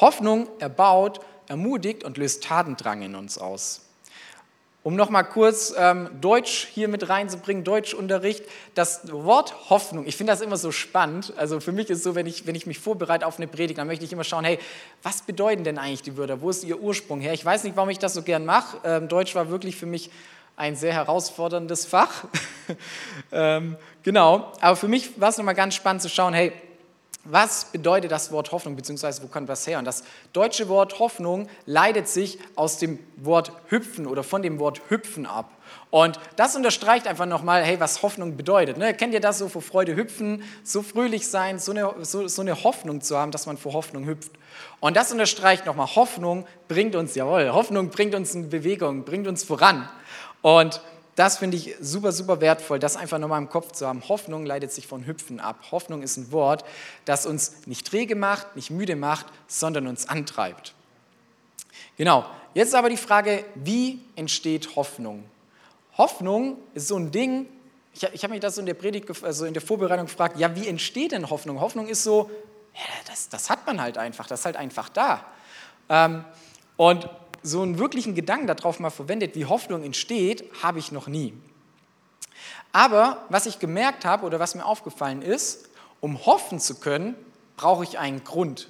Hoffnung 0.00 0.48
erbaut, 0.58 1.20
ermutigt 1.48 2.04
und 2.04 2.16
löst 2.16 2.44
Tatendrang 2.44 3.02
in 3.02 3.14
uns 3.14 3.38
aus. 3.38 3.82
Um 4.84 4.94
nochmal 4.94 5.24
kurz 5.24 5.74
ähm, 5.76 6.08
Deutsch 6.20 6.68
hier 6.72 6.88
mit 6.88 7.08
reinzubringen, 7.08 7.64
Deutschunterricht, 7.64 8.44
das 8.74 9.12
Wort 9.12 9.68
Hoffnung, 9.70 10.06
ich 10.06 10.16
finde 10.16 10.32
das 10.32 10.40
immer 10.40 10.56
so 10.56 10.70
spannend. 10.70 11.34
Also 11.36 11.60
für 11.60 11.72
mich 11.72 11.90
ist 11.90 11.98
es 11.98 12.04
so, 12.04 12.14
wenn 12.14 12.26
ich, 12.26 12.46
wenn 12.46 12.54
ich 12.54 12.64
mich 12.64 12.78
vorbereite 12.78 13.26
auf 13.26 13.38
eine 13.38 13.48
Predigt, 13.48 13.78
dann 13.78 13.88
möchte 13.88 14.04
ich 14.04 14.12
immer 14.12 14.24
schauen, 14.24 14.44
hey, 14.44 14.58
was 15.02 15.22
bedeuten 15.22 15.64
denn 15.64 15.78
eigentlich 15.78 16.02
die 16.02 16.16
Wörter? 16.16 16.40
Wo 16.40 16.48
ist 16.48 16.64
ihr 16.64 16.80
Ursprung 16.80 17.20
her? 17.20 17.34
Ich 17.34 17.44
weiß 17.44 17.64
nicht, 17.64 17.76
warum 17.76 17.90
ich 17.90 17.98
das 17.98 18.14
so 18.14 18.22
gern 18.22 18.46
mache. 18.46 18.78
Ähm, 18.84 19.08
Deutsch 19.08 19.34
war 19.34 19.50
wirklich 19.50 19.76
für 19.76 19.86
mich 19.86 20.10
ein 20.56 20.74
sehr 20.74 20.92
herausforderndes 20.92 21.84
Fach. 21.84 22.24
ähm, 23.32 23.76
genau, 24.04 24.52
aber 24.60 24.76
für 24.76 24.88
mich 24.88 25.20
war 25.20 25.28
es 25.28 25.38
nochmal 25.38 25.54
ganz 25.54 25.74
spannend 25.74 26.02
zu 26.02 26.08
schauen, 26.08 26.34
hey, 26.34 26.52
was 27.30 27.66
bedeutet 27.66 28.10
das 28.10 28.32
Wort 28.32 28.52
Hoffnung, 28.52 28.74
beziehungsweise 28.74 29.22
wo 29.22 29.26
kommt 29.26 29.48
das 29.48 29.66
her? 29.66 29.78
Und 29.78 29.84
das 29.84 30.02
deutsche 30.32 30.68
Wort 30.68 30.98
Hoffnung 30.98 31.48
leitet 31.66 32.08
sich 32.08 32.38
aus 32.54 32.78
dem 32.78 32.98
Wort 33.16 33.52
hüpfen 33.68 34.06
oder 34.06 34.22
von 34.22 34.42
dem 34.42 34.58
Wort 34.58 34.80
hüpfen 34.88 35.26
ab. 35.26 35.50
Und 35.90 36.18
das 36.36 36.56
unterstreicht 36.56 37.06
einfach 37.06 37.26
nochmal, 37.26 37.62
hey, 37.62 37.78
was 37.80 38.02
Hoffnung 38.02 38.36
bedeutet. 38.36 38.78
Ne? 38.78 38.94
Kennt 38.94 39.12
ihr 39.12 39.20
das 39.20 39.38
so 39.38 39.48
vor 39.48 39.62
Freude 39.62 39.94
hüpfen, 39.94 40.42
so 40.62 40.82
fröhlich 40.82 41.28
sein, 41.28 41.58
so 41.58 41.72
eine, 41.72 41.94
so, 42.02 42.28
so 42.28 42.42
eine 42.42 42.64
Hoffnung 42.64 43.00
zu 43.00 43.16
haben, 43.16 43.30
dass 43.30 43.46
man 43.46 43.58
vor 43.58 43.74
Hoffnung 43.74 44.06
hüpft? 44.06 44.32
Und 44.80 44.96
das 44.96 45.12
unterstreicht 45.12 45.66
nochmal, 45.66 45.94
Hoffnung 45.94 46.46
bringt 46.66 46.96
uns, 46.96 47.14
jawohl, 47.14 47.52
Hoffnung 47.52 47.90
bringt 47.90 48.14
uns 48.14 48.34
in 48.34 48.48
Bewegung, 48.48 49.04
bringt 49.04 49.26
uns 49.26 49.44
voran. 49.44 49.88
Und 50.42 50.80
das 51.18 51.38
finde 51.38 51.56
ich 51.56 51.74
super, 51.80 52.12
super 52.12 52.40
wertvoll, 52.40 52.78
das 52.78 52.96
einfach 52.96 53.18
nochmal 53.18 53.42
im 53.42 53.48
Kopf 53.48 53.72
zu 53.72 53.86
haben. 53.88 54.08
Hoffnung 54.08 54.46
leitet 54.46 54.70
sich 54.70 54.86
von 54.86 55.04
Hüpfen 55.04 55.40
ab. 55.40 55.56
Hoffnung 55.72 56.02
ist 56.02 56.16
ein 56.16 56.30
Wort, 56.30 56.64
das 57.06 57.26
uns 57.26 57.66
nicht 57.66 57.88
träge 57.88 58.14
macht, 58.14 58.54
nicht 58.54 58.70
müde 58.70 58.94
macht, 58.94 59.26
sondern 59.48 59.88
uns 59.88 60.08
antreibt. 60.08 60.74
Genau, 61.96 62.24
jetzt 62.54 62.72
aber 62.76 62.88
die 62.88 62.96
Frage, 62.96 63.44
wie 63.56 64.00
entsteht 64.14 64.76
Hoffnung? 64.76 65.24
Hoffnung 65.96 66.56
ist 66.74 66.86
so 66.86 66.96
ein 66.96 67.10
Ding, 67.10 67.48
ich, 67.92 68.04
ich 68.04 68.22
habe 68.22 68.32
mich 68.32 68.40
das 68.40 68.54
so 68.54 68.60
in 68.60 68.66
der 68.66 68.74
Predigt, 68.74 69.10
also 69.24 69.44
in 69.44 69.54
der 69.54 69.62
Vorbereitung 69.62 70.06
gefragt, 70.06 70.38
ja, 70.38 70.54
wie 70.54 70.68
entsteht 70.68 71.10
denn 71.10 71.28
Hoffnung? 71.28 71.60
Hoffnung 71.60 71.88
ist 71.88 72.04
so, 72.04 72.30
ja, 72.74 72.80
das, 73.08 73.28
das 73.28 73.50
hat 73.50 73.66
man 73.66 73.82
halt 73.82 73.98
einfach, 73.98 74.28
das 74.28 74.40
ist 74.40 74.46
halt 74.46 74.56
einfach 74.56 74.88
da. 74.88 75.24
Ähm, 75.88 76.24
und 76.76 77.10
so 77.42 77.62
einen 77.62 77.78
wirklichen 77.78 78.14
Gedanken 78.14 78.46
darauf 78.46 78.80
mal 78.80 78.90
verwendet, 78.90 79.34
wie 79.34 79.46
Hoffnung 79.46 79.84
entsteht, 79.84 80.44
habe 80.62 80.78
ich 80.78 80.92
noch 80.92 81.06
nie. 81.06 81.34
Aber 82.72 83.24
was 83.28 83.46
ich 83.46 83.58
gemerkt 83.58 84.04
habe 84.04 84.26
oder 84.26 84.38
was 84.38 84.54
mir 84.54 84.64
aufgefallen 84.64 85.22
ist, 85.22 85.68
um 86.00 86.24
hoffen 86.26 86.60
zu 86.60 86.76
können, 86.76 87.16
brauche 87.56 87.84
ich 87.84 87.98
einen 87.98 88.24
Grund. 88.24 88.68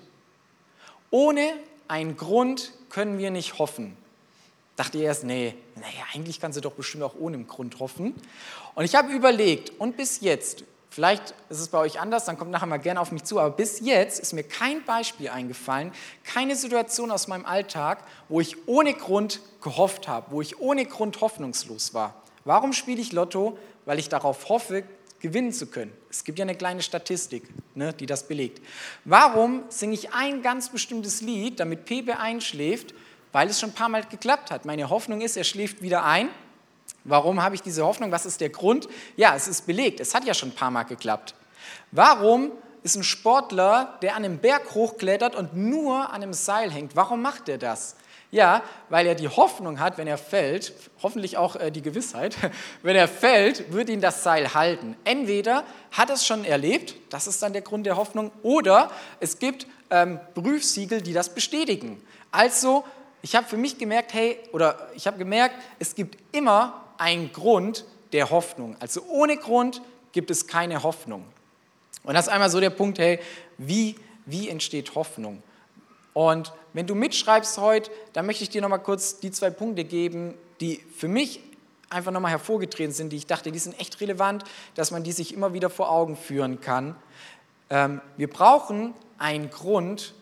Ohne 1.10 1.52
einen 1.88 2.16
Grund 2.16 2.72
können 2.90 3.18
wir 3.18 3.30
nicht 3.30 3.58
hoffen. 3.58 3.96
Dachte 4.76 4.98
ich 4.98 5.04
erst, 5.04 5.24
nee, 5.24 5.54
naja, 5.74 6.04
eigentlich 6.14 6.40
kannst 6.40 6.56
du 6.56 6.60
doch 6.60 6.72
bestimmt 6.72 7.02
auch 7.02 7.16
ohne 7.18 7.42
Grund 7.44 7.80
hoffen. 7.80 8.14
Und 8.74 8.84
ich 8.84 8.94
habe 8.94 9.12
überlegt, 9.12 9.70
und 9.80 9.96
bis 9.96 10.20
jetzt 10.20 10.64
Vielleicht 10.90 11.34
ist 11.50 11.60
es 11.60 11.68
bei 11.68 11.78
euch 11.78 12.00
anders, 12.00 12.24
dann 12.24 12.38
kommt 12.38 12.50
nachher 12.50 12.66
mal 12.66 12.78
gerne 12.78 13.00
auf 13.00 13.12
mich 13.12 13.24
zu, 13.24 13.38
aber 13.38 13.54
bis 13.54 13.80
jetzt 13.80 14.20
ist 14.20 14.32
mir 14.32 14.42
kein 14.42 14.84
Beispiel 14.84 15.28
eingefallen, 15.28 15.92
keine 16.24 16.56
Situation 16.56 17.10
aus 17.10 17.28
meinem 17.28 17.44
Alltag, 17.44 18.02
wo 18.28 18.40
ich 18.40 18.66
ohne 18.66 18.94
Grund 18.94 19.40
gehofft 19.60 20.08
habe, 20.08 20.30
wo 20.30 20.40
ich 20.40 20.58
ohne 20.60 20.86
Grund 20.86 21.20
hoffnungslos 21.20 21.92
war. 21.92 22.22
Warum 22.44 22.72
spiele 22.72 23.00
ich 23.00 23.12
Lotto? 23.12 23.58
Weil 23.84 23.98
ich 23.98 24.08
darauf 24.08 24.48
hoffe, 24.48 24.84
gewinnen 25.20 25.52
zu 25.52 25.66
können. 25.66 25.92
Es 26.10 26.24
gibt 26.24 26.38
ja 26.38 26.44
eine 26.44 26.54
kleine 26.54 26.82
Statistik, 26.82 27.44
ne, 27.74 27.92
die 27.92 28.06
das 28.06 28.26
belegt. 28.26 28.62
Warum 29.04 29.64
singe 29.68 29.94
ich 29.94 30.14
ein 30.14 30.42
ganz 30.42 30.70
bestimmtes 30.70 31.20
Lied, 31.20 31.60
damit 31.60 31.84
Pepe 31.84 32.18
einschläft? 32.18 32.94
Weil 33.32 33.48
es 33.48 33.60
schon 33.60 33.70
ein 33.70 33.74
paar 33.74 33.90
Mal 33.90 34.04
geklappt 34.04 34.50
hat. 34.50 34.64
Meine 34.64 34.88
Hoffnung 34.88 35.20
ist, 35.20 35.36
er 35.36 35.44
schläft 35.44 35.82
wieder 35.82 36.04
ein 36.04 36.30
Warum 37.08 37.42
habe 37.42 37.54
ich 37.54 37.62
diese 37.62 37.84
Hoffnung? 37.84 38.12
Was 38.12 38.26
ist 38.26 38.40
der 38.40 38.50
Grund? 38.50 38.88
Ja, 39.16 39.34
es 39.34 39.48
ist 39.48 39.66
belegt. 39.66 40.00
Es 40.00 40.14
hat 40.14 40.24
ja 40.24 40.34
schon 40.34 40.50
ein 40.50 40.54
paar 40.54 40.70
Mal 40.70 40.84
geklappt. 40.84 41.34
Warum 41.90 42.52
ist 42.82 42.96
ein 42.96 43.02
Sportler, 43.02 43.98
der 44.02 44.14
an 44.14 44.24
einem 44.24 44.38
Berg 44.38 44.74
hochklettert 44.74 45.34
und 45.34 45.56
nur 45.56 46.10
an 46.10 46.22
einem 46.22 46.32
Seil 46.32 46.70
hängt, 46.70 46.96
warum 46.96 47.22
macht 47.22 47.48
er 47.48 47.58
das? 47.58 47.96
Ja, 48.30 48.62
weil 48.90 49.06
er 49.06 49.14
die 49.14 49.28
Hoffnung 49.28 49.80
hat, 49.80 49.96
wenn 49.96 50.06
er 50.06 50.18
fällt, 50.18 50.74
hoffentlich 51.02 51.38
auch 51.38 51.56
äh, 51.56 51.70
die 51.70 51.80
Gewissheit, 51.80 52.36
wenn 52.82 52.94
er 52.94 53.08
fällt, 53.08 53.72
wird 53.72 53.88
ihn 53.88 54.02
das 54.02 54.22
Seil 54.22 54.52
halten. 54.52 54.96
Entweder 55.04 55.64
hat 55.92 56.10
er 56.10 56.16
es 56.16 56.26
schon 56.26 56.44
erlebt, 56.44 56.94
das 57.08 57.26
ist 57.26 57.42
dann 57.42 57.54
der 57.54 57.62
Grund 57.62 57.86
der 57.86 57.96
Hoffnung, 57.96 58.30
oder 58.42 58.90
es 59.18 59.38
gibt 59.38 59.66
ähm, 59.90 60.20
Prüfsiegel, 60.34 61.00
die 61.00 61.14
das 61.14 61.30
bestätigen. 61.30 62.02
Also, 62.30 62.84
ich 63.22 63.34
habe 63.34 63.46
für 63.46 63.56
mich 63.56 63.78
gemerkt, 63.78 64.12
hey, 64.12 64.38
oder 64.52 64.90
ich 64.94 65.06
habe 65.06 65.16
gemerkt, 65.16 65.54
es 65.78 65.94
gibt 65.94 66.18
immer 66.36 66.84
ein 66.98 67.32
Grund 67.32 67.84
der 68.12 68.30
Hoffnung. 68.30 68.76
Also 68.80 69.02
ohne 69.08 69.36
Grund 69.36 69.80
gibt 70.12 70.30
es 70.30 70.46
keine 70.46 70.82
Hoffnung. 70.82 71.24
Und 72.02 72.14
das 72.14 72.26
ist 72.26 72.32
einmal 72.32 72.50
so 72.50 72.60
der 72.60 72.70
Punkt, 72.70 72.98
hey, 72.98 73.20
wie, 73.56 73.96
wie 74.26 74.48
entsteht 74.48 74.94
Hoffnung? 74.94 75.42
Und 76.14 76.52
wenn 76.72 76.86
du 76.86 76.94
mitschreibst 76.94 77.58
heute, 77.58 77.90
dann 78.12 78.26
möchte 78.26 78.42
ich 78.42 78.50
dir 78.50 78.62
nochmal 78.62 78.82
kurz 78.82 79.20
die 79.20 79.30
zwei 79.30 79.50
Punkte 79.50 79.84
geben, 79.84 80.34
die 80.60 80.82
für 80.96 81.08
mich 81.08 81.40
einfach 81.90 82.12
nochmal 82.12 82.32
hervorgetreten 82.32 82.92
sind, 82.92 83.10
die 83.10 83.16
ich 83.16 83.26
dachte, 83.26 83.52
die 83.52 83.58
sind 83.58 83.78
echt 83.80 84.00
relevant, 84.00 84.44
dass 84.74 84.90
man 84.90 85.04
die 85.04 85.12
sich 85.12 85.32
immer 85.32 85.54
wieder 85.54 85.70
vor 85.70 85.90
Augen 85.90 86.16
führen 86.16 86.60
kann. 86.60 86.96
Ähm, 87.70 88.00
wir 88.16 88.28
brauchen 88.28 88.94
einen 89.18 89.50
Grund, 89.50 90.14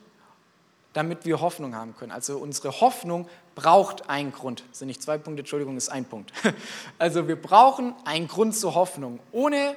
damit 0.93 1.25
wir 1.25 1.41
Hoffnung 1.41 1.75
haben 1.75 1.95
können. 1.97 2.13
Also 2.13 2.39
unsere 2.39 2.81
Hoffnung 2.81 3.29
braucht 3.57 4.09
einen 4.09 4.31
Grund. 4.31 4.63
Das 4.69 4.79
sind 4.79 4.87
nicht 4.87 5.03
zwei 5.03 5.19
Punkte, 5.19 5.41
Entschuldigung, 5.41 5.77
ist 5.77 5.89
ein 5.89 6.05
Punkt. 6.05 6.33
Also 6.99 7.27
wir 7.27 7.41
brauchen 7.41 7.95
einen 8.05 8.29
Grund 8.29 8.55
zur 8.55 8.77
Hoffnung. 8.77 9.19
Ohne 9.33 9.75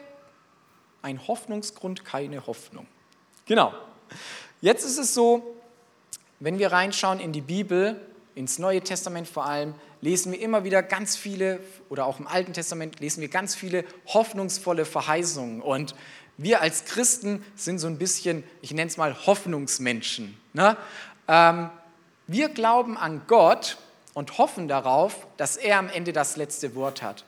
einen 1.01 1.27
Hoffnungsgrund 1.27 2.05
keine 2.05 2.45
Hoffnung. 2.45 2.85
Genau. 3.45 3.73
Jetzt 4.61 4.85
ist 4.85 4.99
es 4.99 5.13
so, 5.13 5.55
wenn 6.39 6.59
wir 6.59 6.71
reinschauen 6.71 7.19
in 7.19 7.31
die 7.31 7.41
Bibel, 7.41 7.99
ins 8.35 8.59
Neue 8.59 8.81
Testament 8.81 9.27
vor 9.27 9.45
allem, 9.45 9.73
lesen 10.01 10.31
wir 10.31 10.39
immer 10.39 10.63
wieder 10.63 10.83
ganz 10.83 11.15
viele, 11.15 11.59
oder 11.89 12.05
auch 12.05 12.19
im 12.19 12.27
Alten 12.27 12.53
Testament 12.53 12.99
lesen 12.99 13.21
wir 13.21 13.29
ganz 13.29 13.55
viele 13.55 13.85
hoffnungsvolle 14.07 14.85
Verheißungen. 14.85 15.61
Und 15.61 15.95
wir 16.37 16.61
als 16.61 16.85
Christen 16.85 17.43
sind 17.55 17.79
so 17.79 17.87
ein 17.87 17.97
bisschen, 17.97 18.43
ich 18.61 18.73
nenne 18.73 18.89
es 18.89 18.97
mal 18.97 19.25
Hoffnungsmenschen. 19.25 20.37
Ne? 20.53 20.77
Ähm, 21.27 21.69
wir 22.31 22.49
glauben 22.49 22.95
an 22.95 23.23
Gott 23.25 23.77
und 24.13 24.37
hoffen 24.37 24.67
darauf, 24.67 25.25
dass 25.37 25.57
er 25.57 25.79
am 25.79 25.89
Ende 25.89 26.13
das 26.13 26.37
letzte 26.37 26.75
Wort 26.75 27.01
hat. 27.01 27.25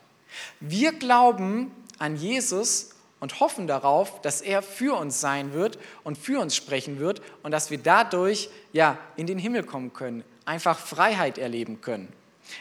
Wir 0.59 0.93
glauben 0.93 1.71
an 1.97 2.15
Jesus 2.15 2.91
und 3.19 3.39
hoffen 3.39 3.65
darauf, 3.65 4.21
dass 4.21 4.41
er 4.41 4.61
für 4.61 4.95
uns 4.95 5.19
sein 5.19 5.53
wird 5.53 5.79
und 6.03 6.19
für 6.19 6.39
uns 6.39 6.55
sprechen 6.55 6.99
wird 6.99 7.19
und 7.41 7.49
dass 7.51 7.71
wir 7.71 7.79
dadurch 7.79 8.49
ja 8.73 8.95
in 9.15 9.25
den 9.25 9.39
Himmel 9.39 9.63
kommen 9.63 9.91
können, 9.91 10.23
einfach 10.45 10.77
Freiheit 10.77 11.39
erleben 11.39 11.81
können. 11.81 12.13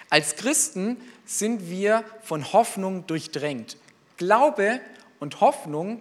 Als 0.08 0.36
Christen 0.36 0.96
sind 1.26 1.68
wir 1.68 2.04
von 2.22 2.54
Hoffnung 2.54 3.06
durchdrängt. 3.06 3.76
Glaube 4.16 4.80
und 5.18 5.42
Hoffnung 5.42 6.00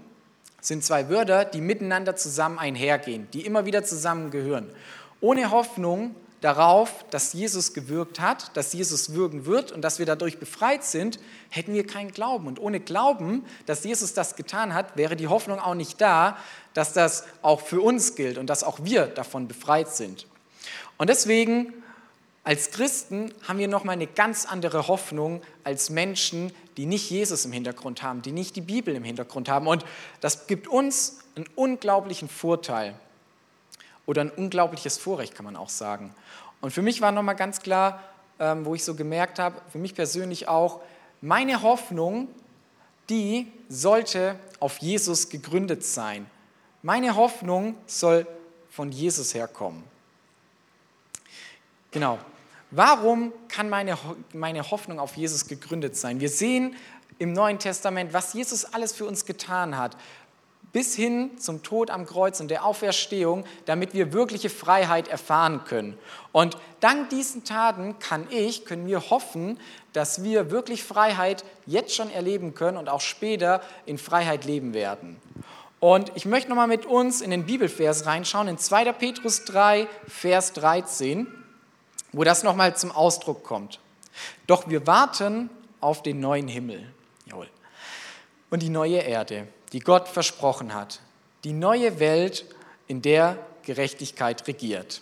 sind 0.61 0.85
zwei 0.85 1.09
Wörter, 1.09 1.43
die 1.43 1.59
miteinander 1.59 2.15
zusammen 2.15 2.59
einhergehen, 2.59 3.27
die 3.33 3.45
immer 3.45 3.65
wieder 3.65 3.83
zusammengehören. 3.83 4.69
Ohne 5.21 5.51
Hoffnung 5.51 6.15
darauf, 6.41 7.05
dass 7.09 7.33
Jesus 7.33 7.73
gewirkt 7.73 8.19
hat, 8.19 8.55
dass 8.55 8.73
Jesus 8.73 9.13
wirken 9.13 9.45
wird 9.45 9.71
und 9.71 9.81
dass 9.81 9.99
wir 9.99 10.05
dadurch 10.05 10.39
befreit 10.39 10.83
sind, 10.83 11.19
hätten 11.49 11.73
wir 11.73 11.85
keinen 11.85 12.11
Glauben. 12.11 12.47
Und 12.47 12.59
ohne 12.59 12.79
Glauben, 12.79 13.45
dass 13.65 13.83
Jesus 13.83 14.13
das 14.13 14.35
getan 14.35 14.73
hat, 14.73 14.95
wäre 14.95 15.15
die 15.15 15.27
Hoffnung 15.27 15.59
auch 15.59 15.75
nicht 15.75 15.99
da, 15.99 16.37
dass 16.73 16.93
das 16.93 17.25
auch 17.41 17.61
für 17.61 17.81
uns 17.81 18.15
gilt 18.15 18.37
und 18.37 18.47
dass 18.47 18.63
auch 18.63 18.79
wir 18.83 19.07
davon 19.07 19.47
befreit 19.47 19.89
sind. 19.89 20.27
Und 20.97 21.09
deswegen 21.09 21.73
als 22.43 22.71
Christen 22.71 23.33
haben 23.47 23.59
wir 23.59 23.67
nochmal 23.67 23.93
eine 23.93 24.07
ganz 24.07 24.45
andere 24.45 24.87
Hoffnung 24.87 25.41
als 25.63 25.89
Menschen, 25.89 26.53
die 26.77 26.85
nicht 26.85 27.09
Jesus 27.09 27.45
im 27.45 27.51
Hintergrund 27.51 28.01
haben, 28.01 28.21
die 28.21 28.31
nicht 28.31 28.55
die 28.55 28.61
Bibel 28.61 28.95
im 28.95 29.03
Hintergrund 29.03 29.49
haben. 29.49 29.67
Und 29.67 29.83
das 30.21 30.47
gibt 30.47 30.67
uns 30.67 31.19
einen 31.35 31.45
unglaublichen 31.55 32.29
Vorteil 32.29 32.95
oder 34.09 34.21
ein 34.21 34.31
unglaubliches 34.31 34.97
Vorrecht, 34.97 35.35
kann 35.35 35.45
man 35.45 35.55
auch 35.55 35.69
sagen. 35.69 36.15
Und 36.61 36.71
für 36.71 36.81
mich 36.81 36.99
war 36.99 37.11
nochmal 37.11 37.35
ganz 37.35 37.59
klar, 37.59 38.01
ähm, 38.39 38.65
wo 38.65 38.73
ich 38.73 38.83
so 38.83 38.95
gemerkt 38.95 39.37
habe, 39.37 39.61
für 39.71 39.77
mich 39.77 39.93
persönlich 39.93 40.47
auch, 40.47 40.81
meine 41.21 41.61
Hoffnung, 41.61 42.27
die 43.07 43.51
sollte 43.69 44.39
auf 44.59 44.79
Jesus 44.79 45.29
gegründet 45.29 45.85
sein. 45.85 46.25
Meine 46.81 47.15
Hoffnung 47.15 47.75
soll 47.85 48.25
von 48.71 48.91
Jesus 48.91 49.35
herkommen. 49.35 49.83
Genau. 51.91 52.17
Warum 52.71 53.31
kann 53.47 53.69
meine, 53.69 53.95
meine 54.33 54.71
Hoffnung 54.71 54.99
auf 54.99 55.17
Jesus 55.17 55.45
gegründet 55.45 55.95
sein? 55.95 56.19
Wir 56.19 56.29
sehen 56.29 56.75
im 57.19 57.33
Neuen 57.33 57.59
Testament, 57.59 58.11
was 58.11 58.33
Jesus 58.33 58.65
alles 58.65 58.91
für 58.91 59.05
uns 59.05 59.25
getan 59.25 59.77
hat 59.77 59.95
bis 60.71 60.95
hin 60.95 61.37
zum 61.39 61.63
Tod 61.63 61.89
am 61.89 62.05
Kreuz 62.05 62.39
und 62.39 62.49
der 62.49 62.63
Auferstehung, 62.63 63.45
damit 63.65 63.93
wir 63.93 64.13
wirkliche 64.13 64.49
Freiheit 64.49 65.07
erfahren 65.07 65.63
können. 65.65 65.97
Und 66.31 66.57
dank 66.79 67.09
diesen 67.09 67.43
Taten 67.43 67.97
kann 67.99 68.27
ich, 68.29 68.65
können 68.65 68.85
wir 68.85 69.09
hoffen, 69.09 69.59
dass 69.93 70.23
wir 70.23 70.51
wirklich 70.51 70.83
Freiheit 70.83 71.43
jetzt 71.65 71.95
schon 71.95 72.11
erleben 72.11 72.53
können 72.53 72.77
und 72.77 72.89
auch 72.89 73.01
später 73.01 73.61
in 73.85 73.97
Freiheit 73.97 74.45
leben 74.45 74.73
werden. 74.73 75.17
Und 75.79 76.11
ich 76.15 76.25
möchte 76.25 76.49
nochmal 76.49 76.67
mit 76.67 76.85
uns 76.85 77.21
in 77.21 77.31
den 77.31 77.45
Bibelvers 77.45 78.05
reinschauen, 78.05 78.47
in 78.47 78.57
2. 78.57 78.91
Petrus 78.93 79.45
3, 79.45 79.87
Vers 80.07 80.53
13, 80.53 81.25
wo 82.11 82.23
das 82.23 82.43
nochmal 82.43 82.75
zum 82.75 82.91
Ausdruck 82.91 83.43
kommt. 83.43 83.79
Doch 84.45 84.69
wir 84.69 84.85
warten 84.85 85.49
auf 85.79 86.03
den 86.03 86.19
neuen 86.19 86.47
Himmel 86.47 86.91
und 88.49 88.61
die 88.63 88.69
neue 88.69 88.97
Erde 88.97 89.47
die 89.73 89.79
Gott 89.79 90.07
versprochen 90.07 90.73
hat. 90.73 90.99
Die 91.43 91.53
neue 91.53 91.99
Welt, 91.99 92.45
in 92.87 93.01
der 93.01 93.37
Gerechtigkeit 93.63 94.47
regiert. 94.47 95.01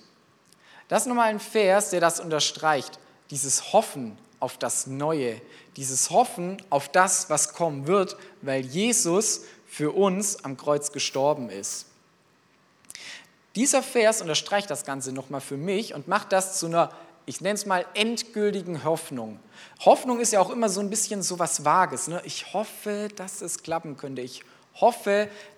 Das 0.89 1.03
ist 1.03 1.07
nochmal 1.07 1.29
ein 1.29 1.39
Vers, 1.39 1.89
der 1.89 2.01
das 2.01 2.19
unterstreicht. 2.19 3.00
Dieses 3.31 3.74
Hoffen 3.74 4.17
auf 4.39 4.57
das 4.57 4.88
Neue, 4.88 5.41
dieses 5.77 6.09
Hoffen 6.09 6.62
auf 6.69 6.89
das, 6.89 7.29
was 7.29 7.53
kommen 7.53 7.88
wird, 7.88 8.17
weil 8.41 8.62
Jesus 8.62 9.41
für 9.67 9.91
uns 9.91 10.43
am 10.43 10.57
Kreuz 10.57 10.91
gestorben 10.91 11.50
ist. 11.50 11.86
Dieser 13.55 13.81
Vers 13.81 14.21
unterstreicht 14.21 14.69
das 14.69 14.86
Ganze 14.86 15.12
nochmal 15.12 15.41
für 15.41 15.57
mich 15.57 15.93
und 15.93 16.07
macht 16.07 16.31
das 16.31 16.59
zu 16.59 16.67
einer 16.67 16.91
ich 17.27 17.41
nenne 17.41 17.55
es 17.55 17.65
mal 17.65 17.86
endgültigen 17.93 18.86
Hoffnung. 18.86 19.38
Hoffnung 19.83 20.21
ist 20.21 20.31
ja 20.31 20.39
auch 20.39 20.50
immer 20.50 20.69
so 20.69 20.79
ein 20.79 20.89
bisschen 20.89 21.21
so 21.21 21.38
was 21.38 21.65
Vages. 21.65 22.07
Ne? 22.07 22.21
Ich 22.24 22.53
hoffe, 22.53 23.09
dass 23.17 23.41
es 23.41 23.62
klappen 23.62 23.97
könnte. 23.97 24.21
Ich 24.21 24.39
hoffe, 24.39 24.57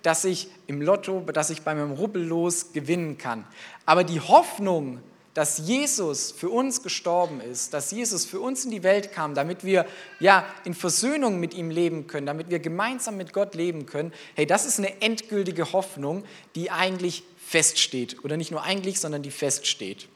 dass 0.03 0.25
ich 0.25 0.49
im 0.67 0.81
Lotto, 0.81 1.21
dass 1.21 1.49
ich 1.49 1.61
bei 1.61 1.75
meinem 1.75 1.91
Rubbellos 1.91 2.73
gewinnen 2.73 3.17
kann. 3.17 3.45
Aber 3.85 4.03
die 4.03 4.21
Hoffnung, 4.21 4.99
dass 5.33 5.59
Jesus 5.59 6.31
für 6.31 6.49
uns 6.49 6.83
gestorben 6.83 7.39
ist, 7.39 7.73
dass 7.73 7.91
Jesus 7.91 8.25
für 8.25 8.39
uns 8.39 8.65
in 8.65 8.71
die 8.71 8.83
Welt 8.83 9.11
kam, 9.11 9.35
damit 9.35 9.63
wir 9.63 9.85
ja 10.19 10.45
in 10.65 10.73
Versöhnung 10.73 11.39
mit 11.39 11.53
ihm 11.53 11.69
leben 11.69 12.07
können, 12.07 12.25
damit 12.25 12.49
wir 12.49 12.59
gemeinsam 12.59 13.17
mit 13.17 13.31
Gott 13.31 13.55
leben 13.55 13.85
können, 13.85 14.11
hey, 14.35 14.45
das 14.45 14.65
ist 14.65 14.79
eine 14.79 15.01
endgültige 15.01 15.71
Hoffnung, 15.71 16.23
die 16.55 16.71
eigentlich 16.71 17.23
feststeht. 17.37 18.23
Oder 18.23 18.37
nicht 18.37 18.51
nur 18.51 18.63
eigentlich, 18.63 18.99
sondern 18.99 19.21
die 19.21 19.31
feststeht. 19.31 20.07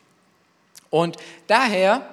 Und 0.89 1.17
daher, 1.47 2.07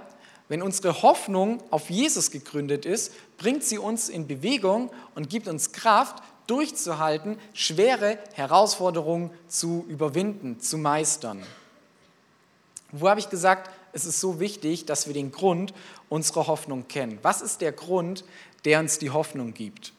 wenn 0.49 0.63
unsere 0.63 1.03
Hoffnung 1.03 1.63
auf 1.71 1.91
Jesus 1.91 2.31
gegründet 2.31 2.87
ist, 2.87 3.13
bringt 3.37 3.65
sie 3.65 3.79
uns 3.79 4.09
in 4.09 4.27
Bewegung 4.27 4.91
und 5.15 5.29
gibt 5.29 5.49
uns 5.49 5.73
Kraft, 5.73 6.23
durchzuhalten, 6.51 7.39
schwere 7.53 8.19
Herausforderungen 8.35 9.31
zu 9.49 9.85
überwinden, 9.89 10.61
zu 10.61 10.79
meistern. 10.79 11.43
Wo 12.93 13.09
habe 13.09 13.21
ich 13.21 13.31
gesagt, 13.31 13.71
es 13.93 14.05
ist 14.05 14.21
so 14.21 14.41
wichtig, 14.41 14.87
dass 14.87 15.07
wir 15.07 15.15
den 15.15 15.31
Grund 15.31 15.73
unserer 16.09 16.47
Hoffnung 16.47 16.89
kennen. 16.89 17.19
Was 17.23 17.41
ist 17.41 17.61
der 17.61 17.73
Grund, 17.73 18.25
der 18.65 18.81
uns 18.81 18.99
die 18.99 19.11
Hoffnung 19.11 19.55
gibt? 19.55 19.93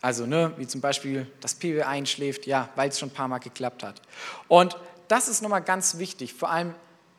Also, 0.00 0.26
ne, 0.26 0.52
wie 0.58 0.66
zum 0.66 0.80
Beispiel, 0.80 1.26
dass 1.40 1.54
PW 1.54 1.82
einschläft, 1.82 2.46
ja, 2.46 2.68
weil 2.76 2.90
es 2.90 2.98
schon 2.98 3.08
ein 3.08 3.14
paar 3.14 3.28
Mal 3.28 3.38
geklappt 3.38 3.82
hat. 3.82 4.02
Und 4.48 4.76
das 5.08 5.28
ist 5.28 5.42
nochmal 5.42 5.62
ganz 5.62 5.98
wichtig, 5.98 6.34
vor 6.34 6.50
allem 6.50 6.74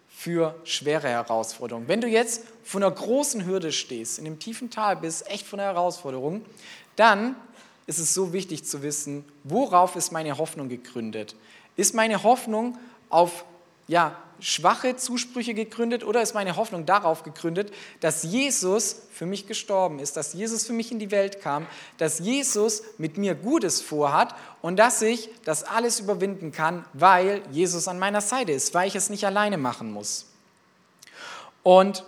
für 0.08 0.56
schwere 0.64 1.10
Herausforderungen. 1.10 1.88
Wenn 1.88 2.02
du 2.02 2.08
jetzt 2.08 2.44
vor 2.64 2.82
einer 2.82 2.92
großen 2.92 3.46
Hürde 3.46 3.72
stehst, 3.72 4.18
in 4.18 4.26
einem 4.26 4.40
tiefen 4.40 4.70
Tal 4.70 4.96
bist, 4.98 5.30
echt 5.30 5.46
vor 5.46 5.60
einer 5.60 5.68
Herausforderung, 5.68 6.46
dann 6.96 7.36
ist 7.88 8.00
es 8.00 8.14
so 8.14 8.34
wichtig 8.34 8.66
zu 8.66 8.82
wissen, 8.82 9.26
worauf 9.44 9.96
ist 9.96 10.12
meine 10.12 10.38
Hoffnung 10.38 10.70
gegründet? 10.70 11.36
Ist 11.76 11.94
meine 11.94 12.24
Hoffnung 12.24 12.78
auf 13.10 13.46
ja, 13.88 14.16
schwache 14.40 14.96
Zusprüche 14.96 15.54
gegründet 15.54 16.04
oder 16.04 16.22
ist 16.22 16.34
meine 16.34 16.56
Hoffnung 16.56 16.86
darauf 16.86 17.24
gegründet, 17.24 17.72
dass 18.00 18.24
Jesus 18.24 19.04
für 19.12 19.26
mich 19.26 19.48
gestorben 19.48 20.00
ist, 20.00 20.18
dass 20.18 20.34
Jesus 20.34 20.66
für 20.66 20.74
mich 20.74 20.92
in 20.92 21.00
die 21.00 21.12
Welt 21.12 21.42
kam, 21.42 21.68
dass 21.98 22.20
Jesus 22.20 22.84
mit 22.98 23.18
mir 23.18 23.36
Gutes 23.36 23.82
vorhat 23.82 24.36
und 24.62 24.78
dass 24.78 25.02
ich 25.02 25.30
das 25.46 25.64
alles 25.64 26.00
überwinden 26.00 26.52
kann, 26.52 26.86
weil 26.94 27.44
Jesus 27.52 27.88
an 27.88 28.00
meiner 28.00 28.22
Seite 28.22 28.52
ist, 28.52 28.74
weil 28.74 28.88
ich 28.88 28.96
es 28.96 29.10
nicht 29.10 29.26
alleine 29.26 29.58
machen 29.58 29.92
muss. 29.92 30.26
Und 31.64 32.04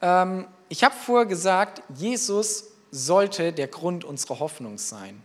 ähm, 0.00 0.46
ich 0.68 0.84
habe 0.84 0.94
vorher 0.94 1.26
gesagt, 1.26 1.82
Jesus 1.94 2.64
sollte 2.90 3.52
der 3.52 3.68
Grund 3.68 4.04
unserer 4.04 4.40
Hoffnung 4.40 4.78
sein. 4.78 5.22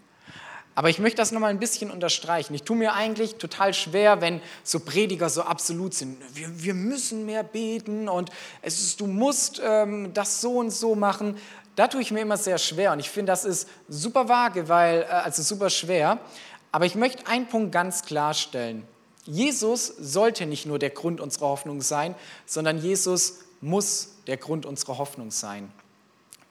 Aber 0.76 0.90
ich 0.90 0.98
möchte 0.98 1.18
das 1.18 1.32
nochmal 1.32 1.52
ein 1.52 1.60
bisschen 1.60 1.92
unterstreichen. 1.92 2.56
Ich 2.56 2.64
tue 2.64 2.76
mir 2.76 2.94
eigentlich 2.94 3.36
total 3.36 3.74
schwer, 3.74 4.22
wenn 4.22 4.42
so 4.64 4.80
Prediger 4.80 5.30
so 5.30 5.44
absolut 5.44 5.94
sind. 5.94 6.18
Wir, 6.34 6.64
wir 6.64 6.74
müssen 6.74 7.26
mehr 7.26 7.44
beten 7.44 8.10
und 8.10 8.32
es 8.62 8.80
ist, 8.80 9.00
du 9.00 9.06
musst 9.06 9.62
ähm, 9.64 10.14
das 10.14 10.42
so 10.42 10.58
und 10.58 10.72
so 10.72 10.96
machen. 10.96 11.38
Da 11.76 11.88
tue 11.88 12.02
ich 12.02 12.12
mir 12.12 12.22
immer 12.22 12.38
sehr 12.38 12.58
schwer 12.58 12.92
und 12.92 13.00
ich 13.00 13.10
finde, 13.10 13.32
das 13.32 13.46
ist 13.46 13.68
super 13.88 14.28
vage, 14.30 14.68
weil, 14.68 15.04
äh, 15.04 15.06
also 15.06 15.44
super 15.44 15.70
schwer. 15.70 16.20
Aber 16.72 16.86
ich 16.86 16.96
möchte 16.96 17.28
einen 17.28 17.48
Punkt 17.48 17.72
ganz 17.72 18.04
klarstellen. 18.04 18.88
Jesus 19.26 19.88
sollte 19.88 20.48
nicht 20.48 20.66
nur 20.66 20.80
der 20.80 20.90
Grund 20.90 21.22
unserer 21.22 21.48
Hoffnung 21.48 21.82
sein, 21.82 22.16
sondern 22.48 22.80
Jesus 22.80 23.42
muss 23.62 24.16
der 24.28 24.38
Grund 24.38 24.66
unserer 24.66 24.98
Hoffnung 24.98 25.30
sein. 25.30 25.72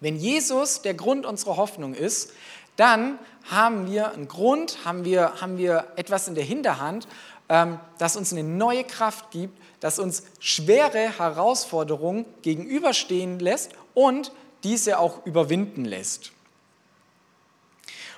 Wenn 0.03 0.17
Jesus 0.17 0.83
der 0.83 0.95
Grund 0.95 1.25
unserer 1.25 1.57
Hoffnung 1.57 1.95
ist, 1.95 2.33
dann 2.75 3.21
haben 3.49 3.89
wir 3.89 4.13
einen 4.13 4.27
Grund, 4.27 4.85
haben 4.85 5.05
wir, 5.05 5.41
haben 5.41 5.59
wir 5.59 5.87
etwas 5.95 6.27
in 6.27 6.35
der 6.35 6.43
Hinterhand, 6.43 7.07
ähm, 7.49 7.79
das 7.99 8.17
uns 8.17 8.33
eine 8.33 8.43
neue 8.43 8.83
Kraft 8.83 9.31
gibt, 9.31 9.57
das 9.79 10.01
uns 10.01 10.25
schwere 10.41 11.17
Herausforderungen 11.19 12.25
gegenüberstehen 12.43 13.39
lässt 13.39 13.71
und 13.95 14.33
diese 14.65 14.99
auch 14.99 15.25
überwinden 15.25 15.85
lässt. 15.85 16.33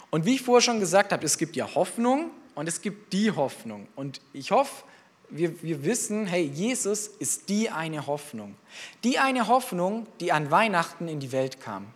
Und 0.09 0.25
wie 0.25 0.37
ich 0.37 0.43
vorher 0.43 0.63
schon 0.63 0.81
gesagt 0.81 1.13
habe, 1.13 1.27
es 1.27 1.37
gibt 1.37 1.55
ja 1.55 1.75
Hoffnung 1.75 2.31
und 2.55 2.67
es 2.67 2.81
gibt 2.81 3.13
die 3.13 3.31
Hoffnung. 3.31 3.89
Und 3.95 4.23
ich 4.33 4.53
hoffe, 4.53 4.85
wir, 5.37 5.63
wir 5.63 5.85
wissen, 5.85 6.27
hey, 6.27 6.45
Jesus 6.45 7.09
ist 7.09 7.49
die 7.49 7.69
eine 7.69 8.07
Hoffnung. 8.07 8.55
Die 9.03 9.19
eine 9.19 9.49
Hoffnung, 9.49 10.07
die 10.21 10.31
an 10.31 10.51
Weihnachten 10.51 11.09
in 11.09 11.19
die 11.19 11.33
Welt 11.33 11.61
kam. 11.61 11.87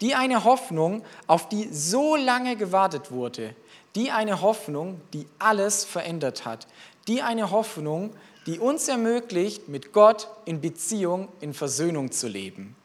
Die 0.00 0.14
eine 0.14 0.44
Hoffnung, 0.44 1.04
auf 1.26 1.48
die 1.48 1.68
so 1.72 2.14
lange 2.14 2.56
gewartet 2.56 3.10
wurde. 3.10 3.56
Die 3.96 4.12
eine 4.12 4.40
Hoffnung, 4.40 5.00
die 5.12 5.26
alles 5.40 5.84
verändert 5.84 6.44
hat. 6.44 6.68
Die 7.08 7.20
eine 7.20 7.50
Hoffnung, 7.50 8.14
die 8.46 8.60
uns 8.60 8.86
ermöglicht, 8.86 9.68
mit 9.68 9.92
Gott 9.92 10.28
in 10.44 10.60
Beziehung, 10.60 11.28
in 11.40 11.52
Versöhnung 11.52 12.12
zu 12.12 12.28
leben. 12.28 12.76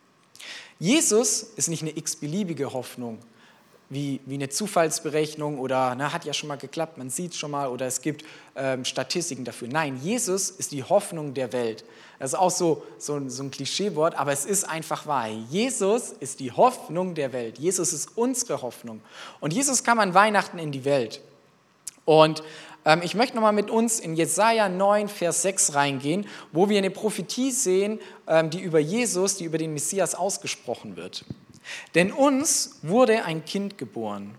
Jesus 0.80 1.44
ist 1.44 1.68
nicht 1.68 1.84
eine 1.84 1.96
x-beliebige 1.96 2.74
Hoffnung, 2.74 3.20
wie, 3.90 4.20
wie 4.26 4.36
eine 4.36 4.50
Zufallsberechnung 4.50 5.58
oder 5.60 5.96
na, 5.96 6.14
hat 6.14 6.26
ja 6.26 6.34
schon 6.34 6.48
mal 6.48 6.58
geklappt, 6.58 6.98
man 6.98 7.10
sieht 7.10 7.36
schon 7.36 7.52
mal 7.52 7.70
oder 7.70 7.88
es 7.88 8.02
gibt 8.02 8.24
ähm, 8.56 8.86
Statistiken 8.86 9.46
dafür. 9.46 9.68
Nein, 9.68 10.00
Jesus 10.02 10.52
ist 10.52 10.72
die 10.72 10.84
Hoffnung 10.84 11.34
der 11.34 11.52
Welt. 11.54 11.84
Das 12.20 12.34
ist 12.34 12.40
auch 12.40 12.52
so, 12.52 12.84
so, 12.98 13.28
so 13.30 13.44
ein 13.44 13.52
Klischeewort, 13.52 14.16
aber 14.16 14.32
es 14.32 14.46
ist 14.46 14.66
einfach 14.66 15.08
wahr. 15.08 15.28
Jesus 15.50 16.12
ist 16.12 16.40
die 16.40 16.52
Hoffnung 16.52 17.16
der 17.16 17.34
Welt. 17.34 17.58
Jesus 17.58 17.94
ist 17.94 18.18
unsere 18.18 18.62
Hoffnung. 18.62 19.02
Und 19.40 19.54
Jesus 19.54 19.84
kam 19.84 20.00
an 20.00 20.14
Weihnachten 20.14 20.60
in 20.60 20.72
die 20.72 20.86
Welt. 20.86 21.22
Und 22.06 22.44
ähm, 22.86 23.02
ich 23.04 23.16
möchte 23.16 23.36
nochmal 23.36 23.54
mit 23.54 23.70
uns 23.70 24.00
in 24.00 24.16
Jesaja 24.16 24.70
9, 24.70 25.08
Vers 25.08 25.42
6 25.44 25.76
reingehen, 25.76 26.28
wo 26.52 26.70
wir 26.70 26.78
eine 26.78 26.92
Prophetie 26.92 27.52
sehen, 27.52 28.00
ähm, 28.28 28.50
die 28.50 28.60
über 28.60 28.80
Jesus, 28.80 29.38
die 29.38 29.46
über 29.46 29.58
den 29.58 29.74
Messias 29.74 30.14
ausgesprochen 30.14 30.96
wird. 30.96 31.26
Denn 31.96 32.12
uns 32.12 32.80
wurde 32.82 33.26
ein 33.26 33.46
Kind 33.46 33.78
geboren, 33.78 34.36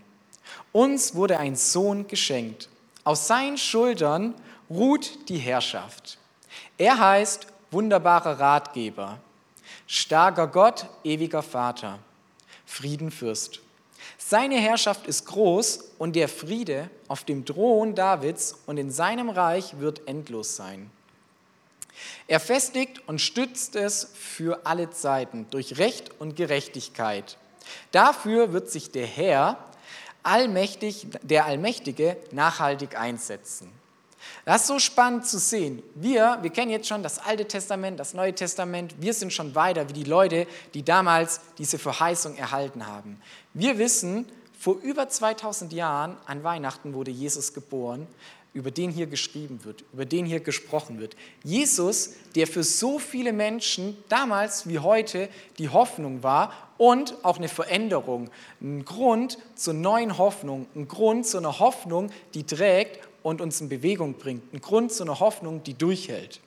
uns 0.71 1.15
wurde 1.15 1.37
ein 1.37 1.55
Sohn 1.55 2.07
geschenkt. 2.07 2.69
Aus 3.03 3.27
seinen 3.27 3.57
Schultern 3.57 4.35
ruht 4.69 5.29
die 5.29 5.37
Herrschaft. 5.37 6.17
Er 6.77 6.99
heißt 6.99 7.47
wunderbarer 7.71 8.39
Ratgeber, 8.39 9.17
starker 9.87 10.47
Gott, 10.47 10.85
ewiger 11.03 11.41
Vater, 11.41 11.99
Friedenfürst. 12.65 13.59
Seine 14.17 14.59
Herrschaft 14.59 15.07
ist 15.07 15.25
groß 15.25 15.91
und 15.97 16.15
der 16.15 16.27
Friede 16.29 16.89
auf 17.07 17.23
dem 17.23 17.45
Thron 17.45 17.95
Davids 17.95 18.55
und 18.65 18.77
in 18.77 18.91
seinem 18.91 19.29
Reich 19.29 19.79
wird 19.79 20.07
endlos 20.07 20.55
sein. 20.55 20.89
Er 22.27 22.39
festigt 22.39 23.07
und 23.07 23.19
stützt 23.19 23.75
es 23.75 24.11
für 24.13 24.65
alle 24.65 24.89
Zeiten 24.89 25.47
durch 25.49 25.77
Recht 25.77 26.11
und 26.19 26.35
Gerechtigkeit. 26.35 27.37
Dafür 27.91 28.53
wird 28.53 28.69
sich 28.69 28.91
der 28.91 29.05
Herr, 29.05 29.57
allmächtig, 30.23 31.07
der 31.21 31.45
Allmächtige, 31.45 32.17
nachhaltig 32.31 32.97
einsetzen. 32.97 33.71
Das 34.45 34.61
ist 34.61 34.67
so 34.67 34.79
spannend 34.79 35.25
zu 35.25 35.39
sehen. 35.39 35.83
Wir, 35.95 36.39
wir 36.41 36.49
kennen 36.51 36.71
jetzt 36.71 36.87
schon 36.87 37.03
das 37.03 37.19
Alte 37.19 37.47
Testament, 37.47 37.99
das 37.99 38.13
Neue 38.13 38.33
Testament. 38.33 38.95
Wir 38.99 39.13
sind 39.13 39.33
schon 39.33 39.55
weiter 39.55 39.87
wie 39.89 39.93
die 39.93 40.03
Leute, 40.03 40.47
die 40.73 40.83
damals 40.83 41.41
diese 41.57 41.79
Verheißung 41.79 42.35
erhalten 42.37 42.87
haben. 42.87 43.21
Wir 43.53 43.77
wissen, 43.77 44.27
vor 44.59 44.75
über 44.81 45.09
2000 45.09 45.73
Jahren 45.73 46.17
an 46.25 46.43
Weihnachten 46.43 46.93
wurde 46.93 47.11
Jesus 47.11 47.53
geboren 47.53 48.07
über 48.53 48.71
den 48.71 48.91
hier 48.91 49.07
geschrieben 49.07 49.63
wird, 49.63 49.83
über 49.93 50.05
den 50.05 50.25
hier 50.25 50.41
gesprochen 50.41 50.99
wird. 50.99 51.15
Jesus, 51.43 52.13
der 52.35 52.47
für 52.47 52.63
so 52.63 52.99
viele 52.99 53.31
Menschen 53.31 53.97
damals 54.09 54.67
wie 54.67 54.79
heute 54.79 55.29
die 55.57 55.69
Hoffnung 55.69 56.21
war 56.21 56.51
und 56.77 57.15
auch 57.23 57.37
eine 57.37 57.47
Veränderung, 57.47 58.29
ein 58.59 58.83
Grund 58.83 59.37
zur 59.55 59.73
neuen 59.73 60.17
Hoffnung, 60.17 60.67
ein 60.75 60.87
Grund 60.87 61.25
zu 61.25 61.37
einer 61.37 61.59
Hoffnung, 61.59 62.11
die 62.33 62.43
trägt 62.43 63.07
und 63.23 63.39
uns 63.39 63.61
in 63.61 63.69
Bewegung 63.69 64.15
bringt, 64.15 64.53
ein 64.53 64.59
Grund 64.59 64.91
zu 64.91 65.03
einer 65.03 65.19
Hoffnung, 65.19 65.63
die 65.63 65.73
durchhält. 65.73 66.41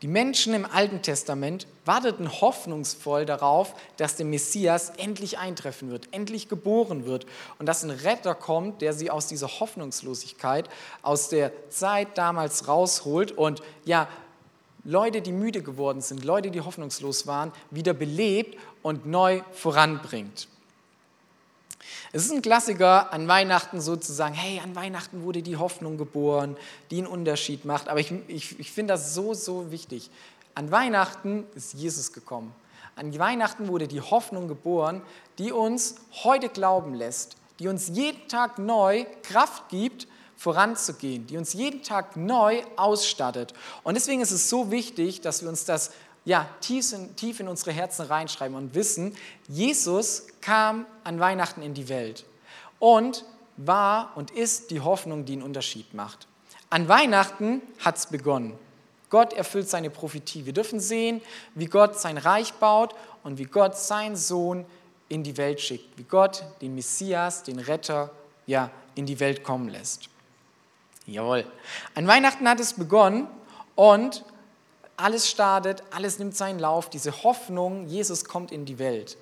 Die 0.00 0.08
Menschen 0.08 0.54
im 0.54 0.64
Alten 0.64 1.02
Testament 1.02 1.66
warteten 1.84 2.30
hoffnungsvoll 2.40 3.26
darauf, 3.26 3.74
dass 3.96 4.14
der 4.14 4.26
Messias 4.26 4.90
endlich 4.90 5.38
eintreffen 5.38 5.90
wird, 5.90 6.06
endlich 6.12 6.48
geboren 6.48 7.04
wird 7.04 7.26
und 7.58 7.66
dass 7.66 7.82
ein 7.82 7.90
Retter 7.90 8.36
kommt, 8.36 8.80
der 8.80 8.92
sie 8.92 9.10
aus 9.10 9.26
dieser 9.26 9.48
Hoffnungslosigkeit, 9.58 10.68
aus 11.02 11.30
der 11.30 11.50
Zeit 11.70 12.16
damals 12.16 12.68
rausholt 12.68 13.32
und 13.32 13.60
ja, 13.84 14.08
Leute, 14.84 15.20
die 15.20 15.32
müde 15.32 15.62
geworden 15.62 16.00
sind, 16.00 16.24
Leute, 16.24 16.52
die 16.52 16.60
hoffnungslos 16.60 17.26
waren, 17.26 17.50
wieder 17.70 17.92
belebt 17.92 18.56
und 18.82 19.04
neu 19.04 19.42
voranbringt. 19.52 20.46
Es 22.12 22.24
ist 22.24 22.32
ein 22.32 22.42
Klassiker 22.42 23.12
an 23.12 23.28
Weihnachten 23.28 23.80
sozusagen, 23.80 24.34
hey, 24.34 24.60
an 24.60 24.74
Weihnachten 24.74 25.22
wurde 25.22 25.42
die 25.42 25.56
Hoffnung 25.56 25.98
geboren, 25.98 26.56
die 26.90 26.98
einen 26.98 27.06
Unterschied 27.06 27.64
macht. 27.64 27.88
Aber 27.88 28.00
ich, 28.00 28.12
ich, 28.28 28.58
ich 28.58 28.72
finde 28.72 28.94
das 28.94 29.14
so, 29.14 29.34
so 29.34 29.70
wichtig. 29.70 30.10
An 30.54 30.70
Weihnachten 30.70 31.46
ist 31.54 31.74
Jesus 31.74 32.12
gekommen. 32.12 32.54
An 32.96 33.16
Weihnachten 33.16 33.68
wurde 33.68 33.86
die 33.86 34.00
Hoffnung 34.00 34.48
geboren, 34.48 35.02
die 35.38 35.52
uns 35.52 35.96
heute 36.24 36.48
glauben 36.48 36.94
lässt, 36.94 37.36
die 37.60 37.68
uns 37.68 37.88
jeden 37.88 38.26
Tag 38.28 38.58
neu 38.58 39.04
Kraft 39.22 39.68
gibt, 39.68 40.08
voranzugehen, 40.36 41.26
die 41.26 41.36
uns 41.36 41.52
jeden 41.52 41.82
Tag 41.82 42.16
neu 42.16 42.62
ausstattet. 42.76 43.54
Und 43.82 43.94
deswegen 43.94 44.20
ist 44.20 44.30
es 44.30 44.48
so 44.48 44.70
wichtig, 44.70 45.20
dass 45.20 45.42
wir 45.42 45.48
uns 45.48 45.64
das 45.64 45.90
ja, 46.28 46.46
tief, 46.60 46.92
in, 46.92 47.16
tief 47.16 47.40
in 47.40 47.48
unsere 47.48 47.72
Herzen 47.72 48.04
reinschreiben 48.04 48.54
und 48.54 48.74
wissen, 48.74 49.16
Jesus 49.48 50.26
kam 50.42 50.84
an 51.02 51.18
Weihnachten 51.18 51.62
in 51.62 51.72
die 51.72 51.88
Welt 51.88 52.26
und 52.78 53.24
war 53.56 54.12
und 54.14 54.30
ist 54.32 54.70
die 54.70 54.82
Hoffnung, 54.82 55.24
die 55.24 55.32
einen 55.32 55.42
Unterschied 55.42 55.94
macht. 55.94 56.28
An 56.68 56.86
Weihnachten 56.86 57.62
hat 57.78 57.96
es 57.96 58.06
begonnen. 58.06 58.58
Gott 59.08 59.32
erfüllt 59.32 59.70
seine 59.70 59.88
Prophetie. 59.88 60.44
Wir 60.44 60.52
dürfen 60.52 60.80
sehen, 60.80 61.22
wie 61.54 61.64
Gott 61.64 61.98
sein 61.98 62.18
Reich 62.18 62.52
baut 62.52 62.94
und 63.24 63.38
wie 63.38 63.44
Gott 63.44 63.78
seinen 63.78 64.14
Sohn 64.14 64.66
in 65.08 65.22
die 65.22 65.38
Welt 65.38 65.62
schickt, 65.62 65.96
wie 65.96 66.04
Gott 66.04 66.44
den 66.60 66.74
Messias, 66.74 67.42
den 67.42 67.58
Retter, 67.58 68.10
ja, 68.46 68.70
in 68.96 69.06
die 69.06 69.18
Welt 69.18 69.42
kommen 69.42 69.70
lässt. 69.70 70.10
Jawohl. 71.06 71.46
An 71.94 72.06
Weihnachten 72.06 72.46
hat 72.46 72.60
es 72.60 72.74
begonnen 72.74 73.28
und 73.76 74.26
alles 74.98 75.28
startet, 75.28 75.82
alles 75.90 76.18
nimmt 76.18 76.36
seinen 76.36 76.58
Lauf, 76.58 76.90
diese 76.90 77.22
Hoffnung, 77.22 77.86
Jesus 77.86 78.24
kommt 78.24 78.52
in 78.52 78.64
die 78.64 78.78
Welt. 78.78 79.16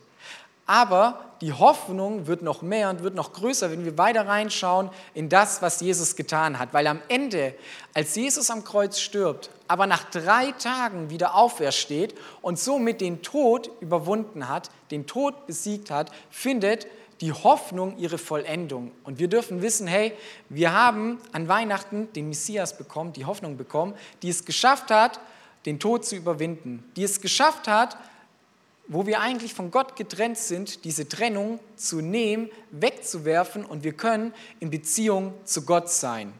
Aber 0.66 1.20
die 1.40 1.52
Hoffnung 1.52 2.26
wird 2.26 2.42
noch 2.42 2.60
mehr 2.60 2.90
und 2.90 3.02
wird 3.02 3.14
noch 3.14 3.32
größer, 3.32 3.70
wenn 3.70 3.84
wir 3.84 3.96
weiter 3.98 4.26
reinschauen 4.26 4.90
in 5.14 5.28
das, 5.28 5.62
was 5.62 5.80
Jesus 5.80 6.16
getan 6.16 6.58
hat. 6.58 6.74
Weil 6.74 6.88
am 6.88 7.00
Ende, 7.08 7.54
als 7.94 8.16
Jesus 8.16 8.50
am 8.50 8.64
Kreuz 8.64 8.98
stirbt, 8.98 9.50
aber 9.68 9.86
nach 9.86 10.10
drei 10.10 10.50
Tagen 10.52 11.08
wieder 11.10 11.36
aufersteht 11.36 12.16
und 12.42 12.58
somit 12.58 13.00
den 13.00 13.22
Tod 13.22 13.70
überwunden 13.80 14.48
hat, 14.48 14.70
den 14.90 15.06
Tod 15.06 15.46
besiegt 15.46 15.92
hat, 15.92 16.10
findet 16.30 16.88
die 17.20 17.32
Hoffnung 17.32 17.96
ihre 17.96 18.18
Vollendung. 18.18 18.90
Und 19.04 19.18
wir 19.20 19.28
dürfen 19.28 19.62
wissen, 19.62 19.86
hey, 19.86 20.12
wir 20.48 20.72
haben 20.72 21.18
an 21.32 21.48
Weihnachten 21.48 22.12
den 22.12 22.28
Messias 22.28 22.76
bekommen, 22.76 23.12
die 23.12 23.24
Hoffnung 23.24 23.56
bekommen, 23.56 23.94
die 24.22 24.30
es 24.30 24.44
geschafft 24.44 24.90
hat, 24.90 25.20
den 25.66 25.78
Tod 25.78 26.04
zu 26.04 26.16
überwinden, 26.16 26.82
die 26.96 27.02
es 27.02 27.20
geschafft 27.20 27.68
hat, 27.68 27.98
wo 28.88 29.04
wir 29.06 29.20
eigentlich 29.20 29.52
von 29.52 29.70
Gott 29.70 29.96
getrennt 29.96 30.38
sind, 30.38 30.84
diese 30.84 31.08
Trennung 31.08 31.58
zu 31.74 32.00
nehmen, 32.00 32.50
wegzuwerfen 32.70 33.64
und 33.64 33.82
wir 33.82 33.92
können 33.92 34.32
in 34.60 34.70
Beziehung 34.70 35.34
zu 35.44 35.62
Gott 35.62 35.90
sein. 35.90 36.32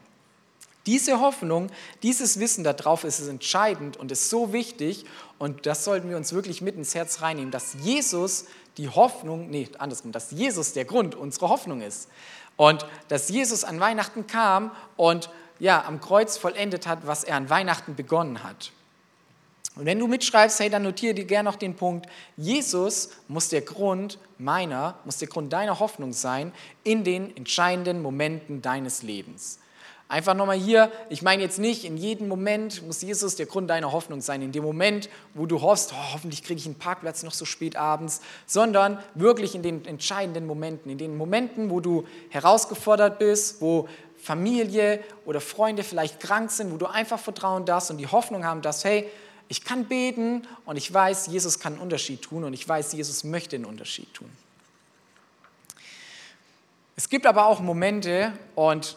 Diese 0.87 1.19
Hoffnung, 1.19 1.69
dieses 2.05 2.39
Wissen 2.39 2.63
darauf 2.63 3.03
ist 3.03 3.19
es 3.19 3.27
entscheidend 3.27 3.97
und 3.97 4.13
ist 4.13 4.31
so 4.31 4.53
wichtig 4.53 5.05
und 5.39 5.67
das 5.67 5.83
sollten 5.83 6.09
wir 6.09 6.17
uns 6.17 6.33
wirklich 6.33 6.63
mit 6.63 6.77
ins 6.77 6.95
Herz 6.95 7.23
reinnehmen, 7.23 7.51
dass 7.51 7.75
Jesus 7.81 8.45
die 8.77 8.89
Hoffnung, 8.89 9.51
nee, 9.51 9.69
andersrum, 9.79 10.13
dass 10.13 10.31
Jesus 10.31 10.75
der 10.75 10.85
Grund 10.85 11.17
unserer 11.17 11.49
Hoffnung 11.49 11.81
ist 11.81 12.09
und 12.57 12.87
dass 13.09 13.29
Jesus 13.29 13.65
an 13.65 13.81
Weihnachten 13.81 14.29
kam 14.29 14.71
und 14.97 15.31
ja, 15.59 15.85
am 15.85 16.01
Kreuz 16.01 16.37
vollendet 16.37 16.87
hat, 16.87 17.07
was 17.07 17.25
er 17.25 17.37
an 17.37 17.51
Weihnachten 17.51 17.97
begonnen 17.97 18.45
hat. 18.45 18.71
Und 19.77 19.85
wenn 19.85 19.99
du 19.99 20.07
mitschreibst, 20.07 20.59
hey, 20.59 20.71
dann 20.71 20.83
notiere 20.83 21.15
dir 21.15 21.27
gerne 21.27 21.51
noch 21.51 21.57
den 21.57 21.77
Punkt, 21.77 22.07
Jesus 22.37 23.11
muss 23.29 23.51
der 23.51 23.61
Grund 23.61 24.19
meiner, 24.39 24.99
muss 25.05 25.19
der 25.19 25.29
Grund 25.29 25.53
deiner 25.53 25.79
Hoffnung 25.79 26.15
sein 26.15 26.53
in 26.83 27.05
den 27.05 27.37
entscheidenden 27.37 28.01
Momenten 28.01 28.63
deines 28.63 29.03
Lebens. 29.03 29.59
Einfach 30.09 30.35
nochmal 30.35 30.57
hier, 30.57 30.93
ich 31.11 31.23
meine 31.23 31.43
jetzt 31.43 31.59
nicht, 31.59 31.85
in 31.85 31.97
jedem 31.97 32.29
Moment 32.29 32.87
muss 32.87 33.03
Jesus 33.03 33.35
der 33.35 33.47
Grund 33.47 33.69
deiner 33.69 33.91
Hoffnung 33.91 34.21
sein, 34.21 34.41
in 34.41 34.53
dem 34.53 34.63
Moment, 34.63 35.11
wo 35.35 35.47
du 35.47 35.61
hoffst, 35.61 35.93
oh, 35.93 36.13
hoffentlich 36.15 36.45
kriege 36.45 36.61
ich 36.61 36.67
einen 36.67 36.77
Parkplatz 36.77 37.25
noch 37.25 37.35
so 37.35 37.45
spät 37.45 37.75
abends, 37.75 38.21
sondern 38.47 39.03
wirklich 39.15 39.57
in 39.57 39.63
den 39.63 39.85
entscheidenden 39.85 40.47
Momenten, 40.47 40.93
in 40.93 40.99
den 40.99 41.17
Momenten, 41.17 41.71
wo 41.71 41.81
du 41.81 42.05
herausgefordert 42.31 43.19
bist, 43.19 43.61
wo 43.61 43.89
Familie 44.17 45.01
oder 45.25 45.41
Freunde 45.41 45.83
vielleicht 45.83 46.21
krank 46.21 46.53
sind, 46.53 46.73
wo 46.73 46.77
du 46.77 46.87
einfach 46.87 47.19
vertrauen 47.19 47.65
darfst 47.65 47.91
und 47.91 47.99
die 47.99 48.07
Hoffnung 48.07 48.45
haben 48.45 48.63
darfst, 48.63 48.85
hey, 48.85 49.11
ich 49.49 49.65
kann 49.65 49.87
beten 49.87 50.47
und 50.65 50.77
ich 50.77 50.93
weiß, 50.93 51.29
Jesus 51.29 51.59
kann 51.59 51.75
einen 51.75 51.83
Unterschied 51.83 52.23
tun 52.23 52.45
und 52.45 52.53
ich 52.53 52.69
weiß, 52.69 52.93
Jesus 52.93 53.25
möchte 53.25 53.57
einen 53.57 53.65
Unterschied 53.65 54.13
tun. 54.15 54.31
Es 56.97 57.09
gibt 57.09 57.27
aber 57.27 57.47
auch 57.47 57.61
Momente, 57.61 58.33
und 58.55 58.97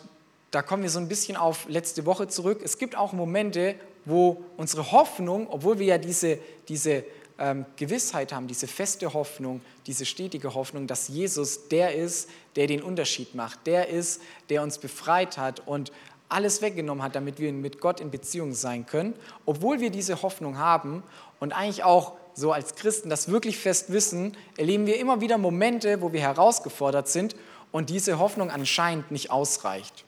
da 0.51 0.62
kommen 0.62 0.83
wir 0.83 0.89
so 0.89 0.99
ein 0.99 1.09
bisschen 1.09 1.35
auf 1.35 1.67
letzte 1.67 2.05
Woche 2.05 2.27
zurück. 2.27 2.62
Es 2.63 2.77
gibt 2.77 2.95
auch 2.95 3.13
Momente, 3.13 3.75
wo 4.05 4.43
unsere 4.57 4.91
Hoffnung, 4.91 5.47
obwohl 5.49 5.79
wir 5.79 5.85
ja 5.85 5.97
diese, 5.97 6.39
diese 6.69 7.03
ähm, 7.38 7.65
Gewissheit 7.75 8.33
haben, 8.33 8.47
diese 8.47 8.67
feste 8.67 9.13
Hoffnung, 9.13 9.62
diese 9.85 10.05
stetige 10.05 10.53
Hoffnung, 10.53 10.88
dass 10.88 11.09
Jesus 11.09 11.67
der 11.67 11.95
ist, 11.95 12.29
der 12.55 12.67
den 12.67 12.81
Unterschied 12.81 13.35
macht, 13.35 13.67
der 13.67 13.89
ist, 13.89 14.21
der 14.49 14.63
uns 14.63 14.77
befreit 14.77 15.38
hat 15.38 15.65
und 15.67 15.91
alles 16.29 16.61
weggenommen 16.61 17.03
hat, 17.03 17.15
damit 17.15 17.39
wir 17.39 17.51
mit 17.51 17.81
Gott 17.81 17.99
in 17.99 18.11
Beziehung 18.11 18.53
sein 18.53 18.85
können, 18.85 19.15
obwohl 19.45 19.79
wir 19.79 19.89
diese 19.89 20.21
Hoffnung 20.21 20.57
haben 20.57 21.03
und 21.39 21.51
eigentlich 21.53 21.83
auch 21.83 22.13
so 22.35 22.51
als 22.53 22.75
Christen 22.75 23.09
das 23.09 23.29
wirklich 23.29 23.57
fest 23.57 23.91
wissen, 23.91 24.37
erleben 24.57 24.85
wir 24.85 24.99
immer 24.99 25.21
wieder 25.21 25.37
Momente, 25.37 26.01
wo 26.01 26.13
wir 26.13 26.21
herausgefordert 26.21 27.07
sind 27.09 27.35
und 27.71 27.89
diese 27.89 28.19
Hoffnung 28.19 28.51
anscheinend 28.51 29.11
nicht 29.11 29.31
ausreicht. 29.31 30.05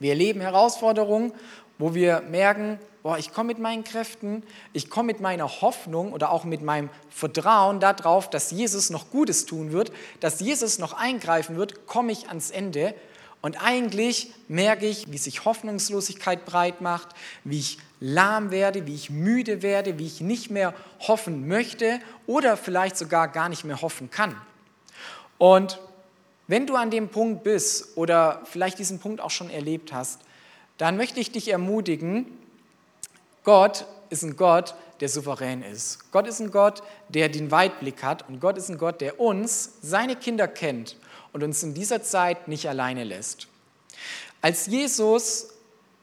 Wir 0.00 0.10
erleben 0.10 0.40
Herausforderungen, 0.40 1.32
wo 1.78 1.94
wir 1.94 2.22
merken, 2.22 2.78
boah, 3.02 3.18
ich 3.18 3.32
komme 3.32 3.48
mit 3.48 3.58
meinen 3.58 3.84
Kräften, 3.84 4.42
ich 4.72 4.90
komme 4.90 5.08
mit 5.08 5.20
meiner 5.20 5.60
Hoffnung 5.60 6.12
oder 6.12 6.32
auch 6.32 6.44
mit 6.44 6.62
meinem 6.62 6.88
Vertrauen 7.10 7.78
darauf, 7.78 8.30
dass 8.30 8.50
Jesus 8.50 8.90
noch 8.90 9.10
Gutes 9.10 9.46
tun 9.46 9.72
wird, 9.72 9.92
dass 10.20 10.40
Jesus 10.40 10.78
noch 10.78 10.94
eingreifen 10.94 11.56
wird, 11.56 11.86
komme 11.86 12.12
ich 12.12 12.28
ans 12.28 12.50
Ende. 12.50 12.94
Und 13.44 13.62
eigentlich 13.62 14.32
merke 14.48 14.86
ich, 14.86 15.12
wie 15.12 15.18
sich 15.18 15.44
Hoffnungslosigkeit 15.44 16.46
breit 16.46 16.80
macht, 16.80 17.08
wie 17.44 17.58
ich 17.58 17.78
lahm 18.00 18.50
werde, 18.50 18.86
wie 18.86 18.94
ich 18.94 19.10
müde 19.10 19.60
werde, 19.60 19.98
wie 19.98 20.06
ich 20.06 20.22
nicht 20.22 20.50
mehr 20.50 20.72
hoffen 21.00 21.46
möchte 21.46 22.00
oder 22.26 22.56
vielleicht 22.56 22.96
sogar 22.96 23.28
gar 23.28 23.50
nicht 23.50 23.64
mehr 23.64 23.82
hoffen 23.82 24.10
kann. 24.10 24.34
Und 25.36 25.78
wenn 26.46 26.66
du 26.66 26.74
an 26.74 26.90
dem 26.90 27.10
Punkt 27.10 27.44
bist 27.44 27.98
oder 27.98 28.40
vielleicht 28.46 28.78
diesen 28.78 28.98
Punkt 28.98 29.20
auch 29.20 29.30
schon 29.30 29.50
erlebt 29.50 29.92
hast, 29.92 30.22
dann 30.78 30.96
möchte 30.96 31.20
ich 31.20 31.30
dich 31.30 31.48
ermutigen, 31.48 32.24
Gott 33.42 33.84
ist 34.08 34.22
ein 34.22 34.38
Gott, 34.38 34.74
der 35.00 35.10
souverän 35.10 35.60
ist. 35.60 36.10
Gott 36.12 36.26
ist 36.26 36.40
ein 36.40 36.50
Gott, 36.50 36.82
der 37.10 37.28
den 37.28 37.50
Weitblick 37.50 38.02
hat 38.02 38.26
und 38.26 38.40
Gott 38.40 38.56
ist 38.56 38.70
ein 38.70 38.78
Gott, 38.78 39.02
der 39.02 39.20
uns, 39.20 39.72
seine 39.82 40.16
Kinder 40.16 40.48
kennt 40.48 40.96
und 41.34 41.42
uns 41.42 41.62
in 41.62 41.74
dieser 41.74 42.02
Zeit 42.02 42.48
nicht 42.48 42.66
alleine 42.68 43.04
lässt. 43.04 43.48
Als 44.40 44.66
Jesus 44.66 45.48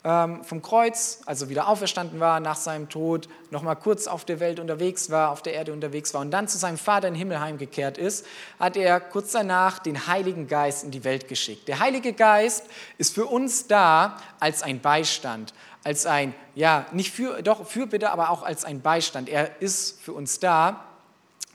ähm, 0.04 0.44
vom 0.44 0.62
Kreuz, 0.62 1.22
also 1.26 1.50
wieder 1.50 1.68
auferstanden 1.68 2.20
war 2.20 2.40
nach 2.40 2.58
seinem 2.58 2.90
Tod, 2.90 3.30
nochmal 3.50 3.76
kurz 3.76 4.08
auf 4.08 4.26
der 4.26 4.40
Welt 4.40 4.60
unterwegs 4.60 5.10
war, 5.10 5.32
auf 5.32 5.42
der 5.42 5.54
Erde 5.54 5.74
unterwegs 5.74 6.14
war 6.14 6.22
und 6.22 6.32
dann 6.32 6.48
zu 6.48 6.58
seinem 6.58 6.78
Vater 6.78 7.08
im 7.08 7.16
Himmel 7.16 7.40
heimgekehrt 7.40 7.98
ist, 7.98 8.26
hat 8.60 8.76
er 8.76 9.00
kurz 9.00 9.32
danach 9.32 9.80
den 9.80 10.08
Heiligen 10.08 10.48
Geist 10.48 10.84
in 10.84 10.92
die 10.92 11.04
Welt 11.04 11.28
geschickt. 11.28 11.68
Der 11.68 11.80
Heilige 11.80 12.14
Geist 12.14 12.66
ist 12.98 13.16
für 13.16 13.26
uns 13.26 13.68
da 13.68 14.18
als 14.40 14.64
ein 14.64 14.82
Beistand, 14.82 15.54
als 15.84 16.06
ein, 16.06 16.34
ja, 16.56 16.88
nicht 16.92 17.12
für, 17.12 17.42
doch 17.42 17.66
für 17.66 17.88
bitte, 17.88 18.12
aber 18.12 18.32
auch 18.32 18.44
als 18.44 18.66
ein 18.66 18.82
Beistand. 18.82 19.30
Er 19.30 19.62
ist 19.62 20.02
für 20.02 20.14
uns 20.14 20.40
da 20.40 20.84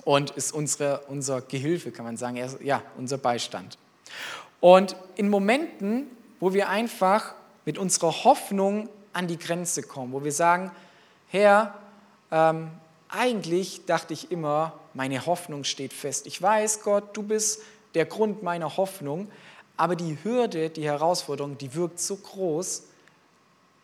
und 0.07 0.31
ist 0.31 0.53
unsere, 0.53 1.01
unser 1.09 1.43
Gehilfe, 1.43 1.91
kann 1.91 2.05
man 2.05 2.17
sagen. 2.17 2.37
Ist, 2.37 2.61
ja, 2.63 2.81
unser 2.97 3.19
Beistand. 3.19 3.77
Und 4.61 4.95
in 5.17 5.29
Momenten, 5.29 6.07
wo 6.39 6.55
wir 6.55 6.69
einfach 6.69 7.35
mit 7.65 7.77
unserer 7.77 8.25
Hoffnung 8.25 8.89
an 9.13 9.27
die 9.27 9.37
Grenze 9.37 9.83
kommen, 9.83 10.13
wo 10.13 10.23
wir 10.23 10.31
sagen, 10.31 10.71
Herr, 11.29 11.75
ähm, 12.31 12.71
eigentlich 13.09 13.85
dachte 13.87 14.15
ich 14.15 14.31
immer, 14.31 14.75
meine 14.95 15.27
Hoffnung 15.27 15.65
steht 15.65 15.93
fest. 15.93 16.29
Ich 16.29 16.41
weiß, 16.41 16.83
Gott, 16.83 17.17
du 17.17 17.25
bist 17.25 17.63
der 17.95 18.07
Grund 18.07 18.45
meiner 18.45 18.77
Hoffnung, 18.77 19.29
aber 19.77 19.97
die 19.97 20.19
Hürde, 20.23 20.71
die 20.71 20.85
Herausforderung, 20.85 21.59
die 21.59 21.75
wirkt 21.75 21.99
so 21.99 22.15
groß. 22.15 22.85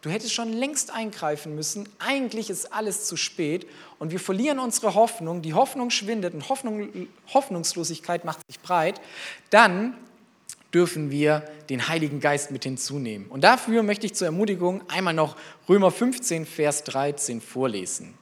Du 0.03 0.11
hättest 0.11 0.35
schon 0.35 0.53
längst 0.53 0.93
eingreifen 0.93 1.55
müssen. 1.55 1.89
Eigentlich 2.01 2.51
ist 2.51 2.73
alles 2.73 3.07
zu 3.07 3.17
spät 3.17 3.69
und 4.01 4.11
wir 4.11 4.19
verlieren 4.19 4.59
unsere 4.59 4.95
Hoffnung. 4.95 5.43
Die 5.43 5.55
Hoffnung 5.55 5.91
schwindet 5.91 6.35
und 6.35 6.49
Hoffnung, 6.49 7.09
Hoffnungslosigkeit 7.33 8.25
macht 8.25 8.41
sich 8.49 8.59
breit. 8.59 9.01
Dann 9.51 9.97
dürfen 10.75 11.13
wir 11.13 11.49
den 11.71 11.87
Heiligen 11.87 12.19
Geist 12.19 12.51
mit 12.51 12.65
hinzunehmen. 12.65 13.29
Und 13.29 13.45
dafür 13.45 13.85
möchte 13.85 14.07
ich 14.07 14.15
zur 14.15 14.27
Ermutigung 14.27 14.83
einmal 14.89 15.15
noch 15.15 15.37
Römer 15.69 15.93
15, 15.93 16.47
Vers 16.47 16.83
13 16.83 17.41
vorlesen. 17.41 18.15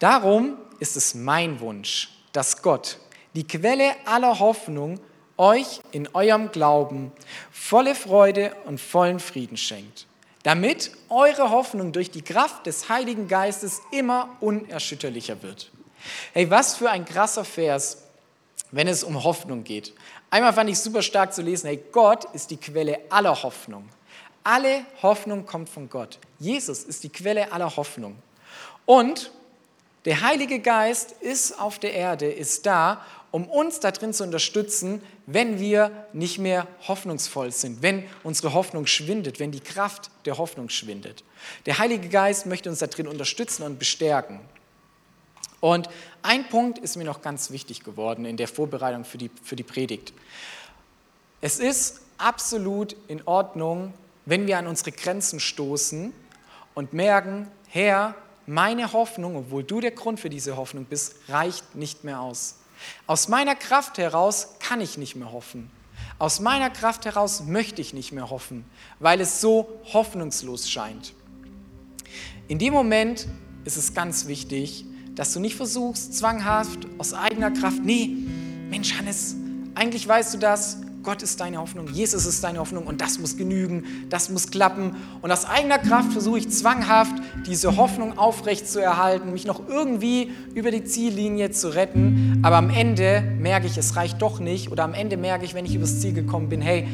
Darum 0.00 0.56
ist 0.80 0.96
es 0.96 1.14
mein 1.14 1.60
Wunsch, 1.60 2.10
dass 2.32 2.60
Gott, 2.60 2.98
die 3.34 3.46
Quelle 3.46 3.94
aller 4.04 4.40
Hoffnung, 4.40 4.98
euch 5.36 5.80
in 5.92 6.08
eurem 6.12 6.50
Glauben 6.50 7.12
volle 7.52 7.94
Freude 7.94 8.54
und 8.64 8.80
vollen 8.80 9.20
Frieden 9.20 9.56
schenkt, 9.56 10.06
damit 10.42 10.90
eure 11.08 11.50
Hoffnung 11.50 11.92
durch 11.92 12.10
die 12.10 12.22
Kraft 12.22 12.66
des 12.66 12.88
Heiligen 12.88 13.28
Geistes 13.28 13.80
immer 13.90 14.36
unerschütterlicher 14.40 15.42
wird. 15.42 15.70
Hey, 16.32 16.50
was 16.50 16.76
für 16.76 16.90
ein 16.90 17.04
krasser 17.04 17.44
Vers, 17.44 18.04
wenn 18.70 18.88
es 18.88 19.04
um 19.04 19.22
Hoffnung 19.22 19.64
geht. 19.64 19.92
Einmal 20.30 20.52
fand 20.52 20.70
ich 20.70 20.78
super 20.78 21.02
stark 21.02 21.32
zu 21.32 21.42
lesen, 21.42 21.66
hey, 21.66 21.82
Gott 21.92 22.24
ist 22.32 22.50
die 22.50 22.56
Quelle 22.56 22.98
aller 23.10 23.42
Hoffnung. 23.42 23.88
Alle 24.44 24.84
Hoffnung 25.02 25.46
kommt 25.46 25.68
von 25.68 25.88
Gott. 25.88 26.18
Jesus 26.38 26.82
ist 26.82 27.04
die 27.04 27.10
Quelle 27.10 27.52
aller 27.52 27.76
Hoffnung. 27.76 28.16
Und 28.86 29.30
der 30.04 30.20
Heilige 30.20 30.58
Geist 30.58 31.12
ist 31.20 31.58
auf 31.60 31.78
der 31.78 31.92
Erde, 31.94 32.30
ist 32.30 32.66
da, 32.66 33.04
um 33.30 33.48
uns 33.48 33.80
darin 33.80 34.12
zu 34.12 34.24
unterstützen, 34.24 35.02
wenn 35.26 35.58
wir 35.58 35.90
nicht 36.12 36.38
mehr 36.38 36.66
hoffnungsvoll 36.86 37.50
sind, 37.50 37.82
wenn 37.82 38.04
unsere 38.22 38.52
Hoffnung 38.52 38.86
schwindet, 38.86 39.40
wenn 39.40 39.52
die 39.52 39.60
Kraft 39.60 40.10
der 40.26 40.38
Hoffnung 40.38 40.68
schwindet. 40.68 41.24
Der 41.66 41.78
Heilige 41.78 42.08
Geist 42.08 42.46
möchte 42.46 42.68
uns 42.68 42.80
darin 42.80 43.08
unterstützen 43.08 43.62
und 43.62 43.78
bestärken. 43.78 44.40
Und 45.60 45.88
ein 46.22 46.48
Punkt 46.48 46.78
ist 46.78 46.96
mir 46.96 47.04
noch 47.04 47.22
ganz 47.22 47.50
wichtig 47.50 47.84
geworden 47.84 48.24
in 48.24 48.36
der 48.36 48.48
Vorbereitung 48.48 49.04
für 49.04 49.18
die, 49.18 49.30
für 49.42 49.56
die 49.56 49.62
Predigt. 49.62 50.12
Es 51.40 51.58
ist 51.58 52.00
absolut 52.18 52.96
in 53.08 53.22
Ordnung, 53.26 53.94
wenn 54.26 54.46
wir 54.46 54.58
an 54.58 54.66
unsere 54.66 54.92
Grenzen 54.92 55.40
stoßen 55.40 56.12
und 56.74 56.92
merken, 56.92 57.48
Herr, 57.68 58.14
meine 58.46 58.92
Hoffnung, 58.92 59.36
obwohl 59.36 59.64
du 59.64 59.80
der 59.80 59.92
Grund 59.92 60.20
für 60.20 60.30
diese 60.30 60.56
Hoffnung 60.56 60.84
bist, 60.84 61.16
reicht 61.28 61.74
nicht 61.74 62.04
mehr 62.04 62.20
aus. 62.20 62.56
Aus 63.06 63.28
meiner 63.28 63.54
Kraft 63.54 63.98
heraus 63.98 64.56
kann 64.58 64.80
ich 64.80 64.98
nicht 64.98 65.14
mehr 65.16 65.32
hoffen. 65.32 65.70
Aus 66.18 66.40
meiner 66.40 66.70
Kraft 66.70 67.04
heraus 67.04 67.42
möchte 67.42 67.80
ich 67.80 67.94
nicht 67.94 68.12
mehr 68.12 68.30
hoffen, 68.30 68.64
weil 68.98 69.20
es 69.20 69.40
so 69.40 69.80
hoffnungslos 69.92 70.70
scheint. 70.70 71.14
In 72.48 72.58
dem 72.58 72.72
Moment 72.72 73.26
ist 73.64 73.76
es 73.76 73.94
ganz 73.94 74.26
wichtig, 74.26 74.84
dass 75.14 75.32
du 75.32 75.40
nicht 75.40 75.56
versuchst, 75.56 76.14
zwanghaft 76.16 76.80
aus 76.98 77.14
eigener 77.14 77.50
Kraft, 77.50 77.84
nee, 77.84 78.16
Mensch, 78.70 78.94
Hannes, 78.98 79.36
eigentlich 79.74 80.06
weißt 80.06 80.34
du 80.34 80.38
das, 80.38 80.78
Gott 81.02 81.22
ist 81.22 81.40
deine 81.40 81.58
Hoffnung, 81.58 81.88
Jesus 81.88 82.26
ist 82.26 82.44
deine 82.44 82.60
Hoffnung 82.60 82.86
und 82.86 83.00
das 83.00 83.18
muss 83.18 83.36
genügen, 83.36 83.84
das 84.08 84.30
muss 84.30 84.50
klappen. 84.50 84.94
Und 85.20 85.32
aus 85.32 85.44
eigener 85.44 85.78
Kraft 85.78 86.12
versuche 86.12 86.38
ich 86.38 86.48
zwanghaft, 86.50 87.14
diese 87.46 87.76
Hoffnung 87.76 88.18
aufrecht 88.18 88.68
zu 88.68 88.80
erhalten, 88.80 89.32
mich 89.32 89.44
noch 89.44 89.68
irgendwie 89.68 90.30
über 90.54 90.70
die 90.70 90.84
Ziellinie 90.84 91.50
zu 91.50 91.74
retten. 91.74 92.38
Aber 92.42 92.56
am 92.56 92.70
Ende 92.70 93.22
merke 93.40 93.66
ich, 93.66 93.76
es 93.76 93.96
reicht 93.96 94.22
doch 94.22 94.38
nicht. 94.38 94.70
Oder 94.70 94.84
am 94.84 94.94
Ende 94.94 95.16
merke 95.16 95.44
ich, 95.44 95.54
wenn 95.54 95.64
ich 95.64 95.74
übers 95.74 96.00
Ziel 96.00 96.12
gekommen 96.12 96.48
bin, 96.48 96.60
hey, 96.60 96.86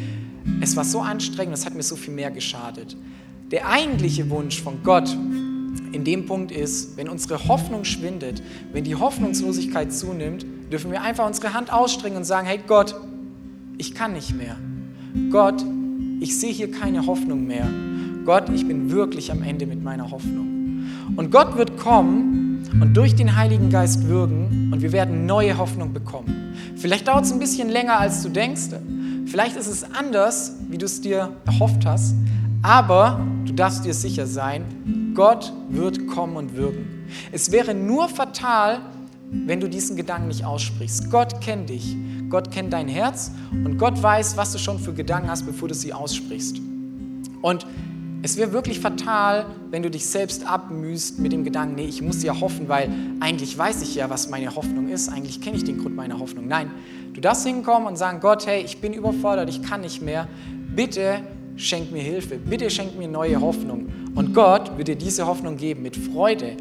es 0.63 0.75
war 0.75 0.85
so 0.85 1.01
anstrengend, 1.01 1.55
es 1.55 1.67
hat 1.67 1.75
mir 1.75 1.83
so 1.83 1.97
viel 1.97 2.15
mehr 2.15 2.31
geschadet. 2.31 2.97
Der 3.51 3.69
eigentliche 3.69 4.31
Wunsch 4.31 4.63
von 4.63 4.83
Gott 4.83 5.15
in 5.93 6.05
dem 6.05 6.27
Punkt 6.27 6.51
ist, 6.51 6.97
wenn 6.97 7.09
unsere 7.09 7.47
Hoffnung 7.47 7.85
schwindet, 7.85 8.43
wenn 8.73 8.85
die 8.85 8.95
Hoffnungslosigkeit 8.95 9.93
zunimmt, 9.93 10.47
dürfen 10.73 10.93
wir 10.93 11.03
einfach 11.03 11.27
unsere 11.27 11.53
Hand 11.53 11.73
ausstrecken 11.73 12.17
und 12.17 12.25
sagen, 12.25 12.47
hey 12.47 12.61
Gott, 12.67 12.95
ich 13.79 13.95
kann 13.95 14.13
nicht 14.13 14.37
mehr. 14.37 14.57
Gott, 15.31 15.65
ich 16.21 16.39
sehe 16.39 16.53
hier 16.53 16.71
keine 16.71 17.07
Hoffnung 17.07 17.47
mehr. 17.47 17.67
Gott, 18.25 18.51
ich 18.51 18.67
bin 18.67 18.91
wirklich 18.91 19.31
am 19.31 19.43
Ende 19.43 19.67
mit 19.67 19.83
meiner 19.83 20.11
Hoffnung. 20.11 20.85
Und 21.17 21.31
Gott 21.31 21.57
wird 21.57 21.79
kommen 21.79 22.69
und 22.81 22.95
durch 22.97 23.15
den 23.15 23.37
Heiligen 23.37 23.71
Geist 23.71 24.07
wirken 24.09 24.71
und 24.73 24.83
wir 24.83 24.93
werden 24.93 25.27
neue 25.27 25.57
Hoffnung 25.57 25.93
bekommen. 25.93 26.55
Vielleicht 26.77 27.09
dauert 27.09 27.25
es 27.25 27.33
ein 27.33 27.39
bisschen 27.39 27.69
länger, 27.69 27.99
als 27.99 28.23
du 28.23 28.29
denkst. 28.29 28.71
Vielleicht 29.27 29.57
ist 29.57 29.69
es 29.69 29.85
anders, 29.85 30.57
wie 30.69 30.77
du 30.77 30.87
es 30.87 31.01
dir 31.01 31.33
erhofft 31.47 31.87
hast. 31.87 32.15
Aber 32.63 33.25
du 33.47 33.53
darfst 33.53 33.85
dir 33.85 33.95
sicher 33.95 34.27
sein, 34.27 35.13
Gott 35.15 35.53
wird 35.71 36.09
kommen 36.09 36.37
und 36.37 36.57
wirken. 36.57 37.07
Es 37.31 37.53
wäre 37.53 37.75
nur 37.75 38.09
fatal, 38.09 38.81
wenn 39.31 39.61
du 39.61 39.69
diesen 39.69 39.97
Gedanken 39.97 40.29
nicht 40.29 40.45
aussprichst. 40.45 41.11
Gott 41.11 41.41
kennt 41.41 41.71
dich, 41.71 41.97
Gott 42.29 42.51
kennt 42.51 42.73
dein 42.73 42.89
Herz 42.89 43.31
und 43.53 43.79
Gott 43.79 44.03
weiß, 44.03 44.37
was 44.37 44.53
du 44.53 44.59
schon 44.59 44.79
für 44.79 44.93
Gedanken 44.93 45.31
hast, 45.31 45.47
bevor 45.47 45.69
du 45.69 45.75
sie 45.75 45.93
aussprichst. 45.93 46.61
Und 47.41 47.67
es 48.23 48.37
wäre 48.37 48.53
wirklich 48.53 48.81
fatal, 48.81 49.47
wenn 49.71 49.83
du 49.83 49.91
dich 49.91 50.07
selbst 50.07 50.45
abmühst 50.45 51.21
mit 51.21 51.33
dem 51.33 51.45
Gedanken, 51.45 51.77
nee, 51.77 51.85
ich 51.85 52.03
muss 52.03 52.23
ja 52.23 52.41
hoffen, 52.41 52.69
weil 52.69 52.91
eigentlich 53.21 53.57
weiß 53.57 53.83
ich 53.83 53.95
ja, 53.95 54.11
was 54.11 54.29
meine 54.29 54.57
Hoffnung 54.57 54.89
ist, 54.89 55.09
eigentlich 55.09 55.41
kenne 55.41 55.57
ich 55.57 55.65
den 55.65 55.79
Grund 55.79 55.95
meiner 55.95 56.19
Hoffnung. 56.19 56.49
Nein, 56.49 56.71
du 57.15 57.21
darfst 57.21 57.47
hinkommen 57.47 57.87
und 57.87 57.97
sagen, 57.97 58.19
Gott, 58.21 58.47
hey, 58.47 58.63
ich 58.63 58.81
bin 58.81 58.93
überfordert, 58.93 59.49
ich 59.49 59.63
kann 59.63 59.83
nicht 59.83 60.03
mehr, 60.03 60.27
bitte 60.75 61.21
schenk 61.55 61.93
mir 61.93 62.03
Hilfe, 62.03 62.39
bitte 62.39 62.71
schenk 62.71 62.99
mir 62.99 63.09
neue 63.09 63.41
Hoffnung. 63.41 63.87
Und 64.15 64.35
Gott 64.35 64.77
wird 64.77 64.89
dir 64.89 64.97
diese 64.97 65.27
Hoffnung 65.27 65.57
geben 65.57 65.83
mit 65.83 65.97
Freude. 65.97 66.57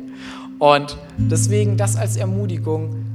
Und 0.59 0.97
deswegen 1.17 1.77
das 1.77 1.95
als 1.95 2.17
Ermutigung. 2.17 3.05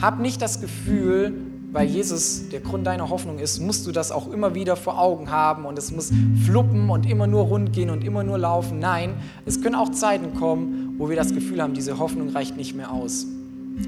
Hab 0.00 0.20
nicht 0.20 0.40
das 0.40 0.60
Gefühl, 0.60 1.47
weil 1.70 1.86
Jesus 1.86 2.48
der 2.48 2.60
Grund 2.60 2.86
deiner 2.86 3.10
Hoffnung 3.10 3.38
ist, 3.38 3.60
musst 3.60 3.86
du 3.86 3.92
das 3.92 4.10
auch 4.10 4.32
immer 4.32 4.54
wieder 4.54 4.76
vor 4.76 4.98
Augen 4.98 5.30
haben 5.30 5.64
und 5.66 5.78
es 5.78 5.92
muss 5.92 6.10
fluppen 6.44 6.88
und 6.88 7.08
immer 7.08 7.26
nur 7.26 7.42
rund 7.42 7.72
gehen 7.72 7.90
und 7.90 8.04
immer 8.04 8.24
nur 8.24 8.38
laufen. 8.38 8.78
Nein, 8.78 9.14
es 9.44 9.60
können 9.60 9.74
auch 9.74 9.90
Zeiten 9.90 10.34
kommen, 10.34 10.94
wo 10.98 11.08
wir 11.10 11.16
das 11.16 11.34
Gefühl 11.34 11.62
haben, 11.62 11.74
diese 11.74 11.98
Hoffnung 11.98 12.30
reicht 12.30 12.56
nicht 12.56 12.74
mehr 12.74 12.92
aus. 12.92 13.26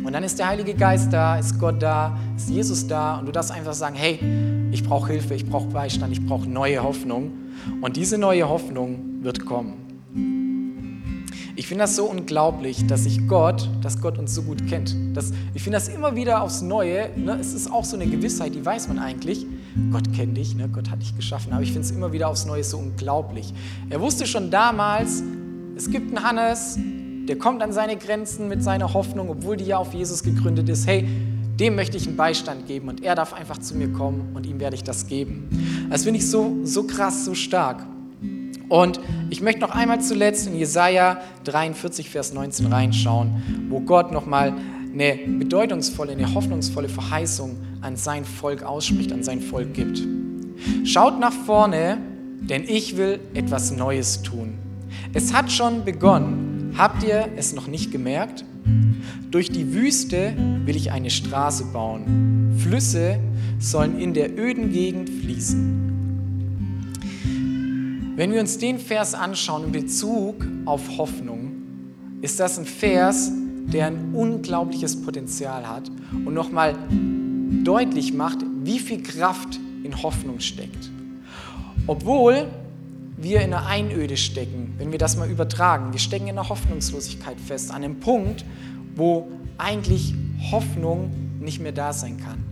Und 0.05 0.13
dann 0.13 0.23
ist 0.23 0.39
der 0.39 0.49
Heilige 0.49 0.75
Geist 0.75 1.13
da, 1.13 1.37
ist 1.37 1.59
Gott 1.59 1.83
da, 1.83 2.17
ist 2.37 2.51
Jesus 2.51 2.87
da 2.87 3.19
und 3.19 3.27
du 3.27 3.33
darfst 3.33 3.51
einfach 3.51 3.73
sagen, 3.73 3.97
hey, 3.97 4.21
ich 4.71 4.85
brauche 4.85 5.13
Hilfe, 5.13 5.35
ich 5.35 5.47
brauche 5.47 5.69
Beistand, 5.69 6.13
ich 6.13 6.25
brauche 6.25 6.49
neue 6.49 6.83
Hoffnung. 6.83 7.33
Und 7.81 7.97
diese 7.97 8.19
neue 8.19 8.49
Hoffnung 8.49 9.23
wird 9.23 9.45
kommen. 9.45 9.90
Ich 11.57 11.67
finde 11.67 11.85
das 11.85 11.97
so 11.97 12.05
unglaublich, 12.05 12.87
dass 12.87 13.05
sich 13.05 13.27
Gott, 13.27 13.69
dass 13.83 14.01
Gott 14.01 14.19
uns 14.19 14.35
so 14.35 14.43
gut 14.43 14.67
kennt. 14.69 14.95
Das, 15.15 15.33
ich 15.55 15.63
finde 15.63 15.79
das 15.79 15.89
immer 15.89 16.17
wieder 16.17 16.43
aufs 16.43 16.63
Neue. 16.63 17.11
Ne? 17.17 17.37
Es 17.41 17.55
ist 17.55 17.71
auch 17.71 17.85
so 17.85 17.97
eine 17.97 18.07
Gewissheit, 18.07 18.55
die 18.55 18.65
weiß 18.65 18.89
man 18.89 18.99
eigentlich. 18.99 19.47
Gott 19.93 20.13
kennt 20.15 20.37
dich, 20.37 20.55
ne? 20.55 20.69
Gott 20.69 20.91
hat 20.91 21.01
dich 21.01 21.17
geschaffen. 21.17 21.53
Aber 21.53 21.63
ich 21.63 21.73
finde 21.73 21.87
es 21.87 21.91
immer 21.91 22.13
wieder 22.13 22.29
aufs 22.29 22.47
Neue 22.47 22.65
so 22.65 22.79
unglaublich. 22.79 23.53
Er 23.89 24.01
wusste 24.01 24.27
schon 24.27 24.51
damals, 24.51 25.23
es 25.77 25.91
gibt 25.91 26.09
einen 26.09 26.25
Hannes, 26.25 26.79
der 27.29 27.37
kommt 27.39 27.63
an 27.63 27.73
seine 27.73 27.97
Grenzen 27.97 28.49
mit 28.49 28.63
seiner 28.63 28.93
Hoffnung, 28.93 29.29
obwohl 29.29 29.57
die 29.57 29.65
ja 29.67 29.79
auf 29.79 29.95
Jesus 29.95 30.23
gegründet 30.23 30.69
ist. 30.69 30.87
Hey, 30.87 31.07
dem 31.61 31.77
möchte 31.77 31.97
ich 31.97 32.07
einen 32.07 32.17
Beistand 32.17 32.67
geben 32.67 32.89
und 32.89 33.05
er 33.05 33.15
darf 33.15 33.35
einfach 33.35 33.59
zu 33.59 33.77
mir 33.77 33.93
kommen 33.93 34.31
und 34.35 34.47
ihm 34.47 34.59
werde 34.61 34.77
ich 34.77 34.83
das 34.83 35.07
geben. 35.07 35.49
Das 35.91 36.05
finde 36.05 36.19
ich 36.19 36.29
so, 36.29 36.57
so 36.65 36.85
krass, 36.85 37.25
so 37.25 37.35
stark. 37.35 37.87
Und 38.71 39.01
ich 39.31 39.43
möchte 39.43 39.61
noch 39.61 39.73
einmal 39.73 40.01
zuletzt 40.01 40.47
in 40.47 40.57
Jesaja 40.57 41.21
43, 41.45 42.09
Vers 42.09 42.33
19 42.33 42.67
reinschauen, 42.67 43.67
wo 43.69 43.81
Gott 43.81 44.13
nochmal 44.13 44.55
eine 44.93 45.17
bedeutungsvolle, 45.27 46.13
eine 46.13 46.33
hoffnungsvolle 46.33 46.89
Verheißung 46.89 47.57
an 47.81 47.97
sein 47.97 48.25
Volk 48.25 48.63
ausspricht, 48.63 49.13
an 49.13 49.25
sein 49.25 49.41
Volk 49.41 49.75
gibt. 49.75 50.03
Schaut 50.85 51.19
nach 51.19 51.33
vorne, 51.33 51.99
denn 52.41 52.63
ich 52.63 52.97
will 52.97 53.19
etwas 53.35 53.73
Neues 53.73 54.23
tun. 54.23 54.55
Es 55.13 55.35
hat 55.35 55.51
schon 55.51 55.85
begonnen. 55.85 56.73
Habt 56.79 57.03
ihr 57.03 57.29
es 57.37 57.53
noch 57.53 57.67
nicht 57.67 57.91
gemerkt? 57.91 58.45
Durch 59.33 59.51
die 59.51 59.75
Wüste 59.75 60.35
will 60.65 60.77
ich 60.77 60.93
eine 60.93 61.11
Straße 61.11 61.65
bauen. 61.73 62.55
Flüsse 62.57 63.19
sollen 63.59 63.99
in 63.99 64.15
der 64.15 64.39
öden 64.39 64.71
Gegend 64.71 65.11
fließen. 65.11 65.90
Wenn 68.17 68.33
wir 68.33 68.41
uns 68.41 68.59
den 68.59 68.79
Vers 68.79 69.15
anschauen 69.15 69.65
in 69.65 69.73
Bezug 69.73 70.47
auf 70.65 70.99
Hoffnung, 70.99 71.53
ist 72.21 72.41
das 72.41 72.59
ein 72.59 72.65
Vers, 72.65 73.31
der 73.73 73.87
ein 73.87 74.15
unglaubliches 74.15 75.01
Potenzial 75.01 75.69
hat 75.69 75.91
und 76.25 76.35
nochmal 76.35 76.77
deutlich 77.65 78.13
macht, 78.13 78.39
wie 78.63 78.79
viel 78.81 79.03
Kraft 79.03 79.61
in 79.85 80.03
Hoffnung 80.03 80.41
steckt. 80.41 80.91
Obwohl 81.87 82.49
wir 83.17 83.41
in 83.43 83.55
einer 83.55 83.67
Einöde 83.67 84.17
stecken, 84.17 84.75
wenn 84.79 84.91
wir 84.93 84.99
das 84.99 85.17
mal 85.17 85.31
übertragen, 85.31 85.93
wir 85.93 86.01
stecken 86.01 86.27
in 86.27 86.39
einer 86.39 86.49
Hoffnungslosigkeit 86.49 87.41
fest, 87.41 87.71
an 87.71 87.85
einem 87.85 88.01
Punkt, 88.01 88.45
wo 88.97 89.29
eigentlich 89.57 90.15
Hoffnung 90.51 91.11
nicht 91.41 91.61
mehr 91.61 91.73
da 91.73 91.93
sein 91.93 92.19
kann. 92.19 92.45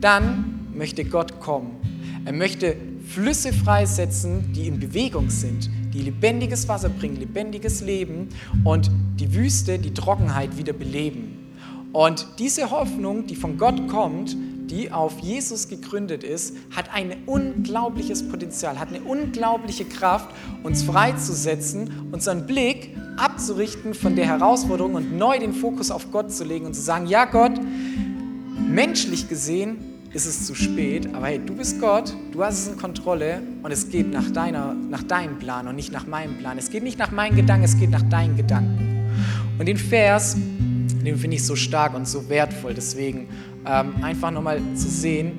Dann 0.00 0.68
möchte 0.74 1.04
Gott 1.04 1.40
kommen. 1.40 1.76
Er 2.24 2.32
möchte 2.32 2.76
Flüsse 3.04 3.52
freisetzen, 3.52 4.52
die 4.52 4.66
in 4.66 4.80
Bewegung 4.80 5.30
sind, 5.30 5.70
die 5.92 6.02
lebendiges 6.02 6.68
Wasser 6.68 6.88
bringen, 6.88 7.16
lebendiges 7.16 7.80
Leben 7.80 8.28
und 8.64 8.90
die 9.20 9.34
Wüste, 9.34 9.78
die 9.78 9.94
Trockenheit 9.94 10.56
wieder 10.56 10.72
beleben. 10.72 11.52
Und 11.92 12.26
diese 12.38 12.70
Hoffnung, 12.70 13.26
die 13.26 13.36
von 13.36 13.56
Gott 13.56 13.86
kommt, 13.86 14.36
die 14.70 14.90
auf 14.90 15.20
Jesus 15.20 15.68
gegründet 15.68 16.24
ist, 16.24 16.56
hat 16.74 16.92
ein 16.92 17.14
unglaubliches 17.26 18.28
Potenzial, 18.28 18.80
hat 18.80 18.88
eine 18.88 19.02
unglaubliche 19.02 19.84
Kraft, 19.84 20.34
uns 20.64 20.82
freizusetzen, 20.82 22.08
unseren 22.10 22.46
Blick 22.46 22.96
abzurichten 23.16 23.94
von 23.94 24.16
der 24.16 24.26
Herausforderung 24.26 24.94
und 24.94 25.16
neu 25.16 25.38
den 25.38 25.52
Fokus 25.52 25.92
auf 25.92 26.10
Gott 26.10 26.32
zu 26.32 26.42
legen 26.42 26.66
und 26.66 26.74
zu 26.74 26.80
sagen, 26.80 27.06
ja 27.06 27.26
Gott, 27.26 27.52
menschlich 28.68 29.28
gesehen 29.28 29.93
ist 30.14 30.26
es 30.26 30.46
zu 30.46 30.54
spät, 30.54 31.12
aber 31.12 31.26
hey, 31.26 31.40
du 31.44 31.54
bist 31.54 31.80
Gott, 31.80 32.14
du 32.30 32.44
hast 32.44 32.60
es 32.60 32.68
in 32.68 32.78
Kontrolle 32.78 33.42
und 33.64 33.72
es 33.72 33.90
geht 33.90 34.12
nach, 34.12 34.30
deiner, 34.30 34.72
nach 34.72 35.02
deinem 35.02 35.40
Plan 35.40 35.66
und 35.66 35.74
nicht 35.74 35.92
nach 35.92 36.06
meinem 36.06 36.38
Plan. 36.38 36.56
Es 36.56 36.70
geht 36.70 36.84
nicht 36.84 36.98
nach 36.98 37.10
meinen 37.10 37.34
Gedanken, 37.34 37.64
es 37.64 37.76
geht 37.76 37.90
nach 37.90 38.02
deinen 38.02 38.36
Gedanken. 38.36 39.10
Und 39.58 39.66
den 39.66 39.76
Vers, 39.76 40.36
den 40.36 41.16
finde 41.18 41.36
ich 41.36 41.44
so 41.44 41.56
stark 41.56 41.94
und 41.94 42.06
so 42.06 42.28
wertvoll, 42.28 42.74
deswegen 42.74 43.26
ähm, 43.66 43.94
einfach 44.02 44.30
nochmal 44.30 44.60
zu 44.76 44.88
sehen, 44.88 45.32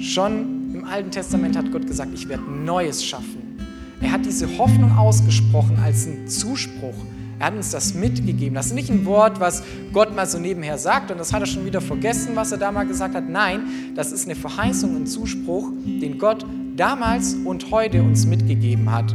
schon 0.00 0.72
im 0.72 0.84
Alten 0.84 1.10
Testament 1.10 1.56
hat 1.56 1.70
Gott 1.70 1.86
gesagt, 1.86 2.10
ich 2.14 2.26
werde 2.26 2.42
Neues 2.42 3.04
schaffen. 3.04 3.58
Er 4.00 4.12
hat 4.12 4.24
diese 4.24 4.46
Hoffnung 4.56 4.96
ausgesprochen 4.96 5.78
als 5.82 6.06
einen 6.06 6.26
Zuspruch, 6.26 6.94
er 7.38 7.46
hat 7.46 7.54
uns 7.54 7.70
das 7.70 7.94
mitgegeben. 7.94 8.54
Das 8.54 8.66
ist 8.66 8.74
nicht 8.74 8.90
ein 8.90 9.04
Wort, 9.04 9.40
was 9.40 9.62
Gott 9.92 10.14
mal 10.14 10.26
so 10.26 10.38
nebenher 10.38 10.78
sagt 10.78 11.10
und 11.10 11.18
das 11.18 11.32
hat 11.32 11.40
er 11.40 11.46
schon 11.46 11.66
wieder 11.66 11.80
vergessen, 11.80 12.34
was 12.34 12.52
er 12.52 12.58
da 12.58 12.72
mal 12.72 12.86
gesagt 12.86 13.14
hat. 13.14 13.28
Nein, 13.28 13.92
das 13.94 14.12
ist 14.12 14.24
eine 14.24 14.34
Verheißung 14.34 14.96
und 14.96 15.06
Zuspruch, 15.06 15.70
den 15.84 16.18
Gott 16.18 16.46
damals 16.76 17.34
und 17.34 17.70
heute 17.70 18.02
uns 18.02 18.26
mitgegeben 18.26 18.90
hat. 18.90 19.14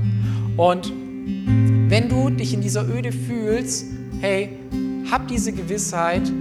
Und 0.58 0.92
wenn 1.88 2.10
du 2.10 2.30
dich 2.30 2.54
in 2.54 2.62
dieser 2.62 2.88
Öde 2.88 3.12
fühlst, 3.12 3.86
hey, 4.20 4.50
hab 5.10 5.28
diese 5.28 5.52
Gewissheit, 5.52 6.32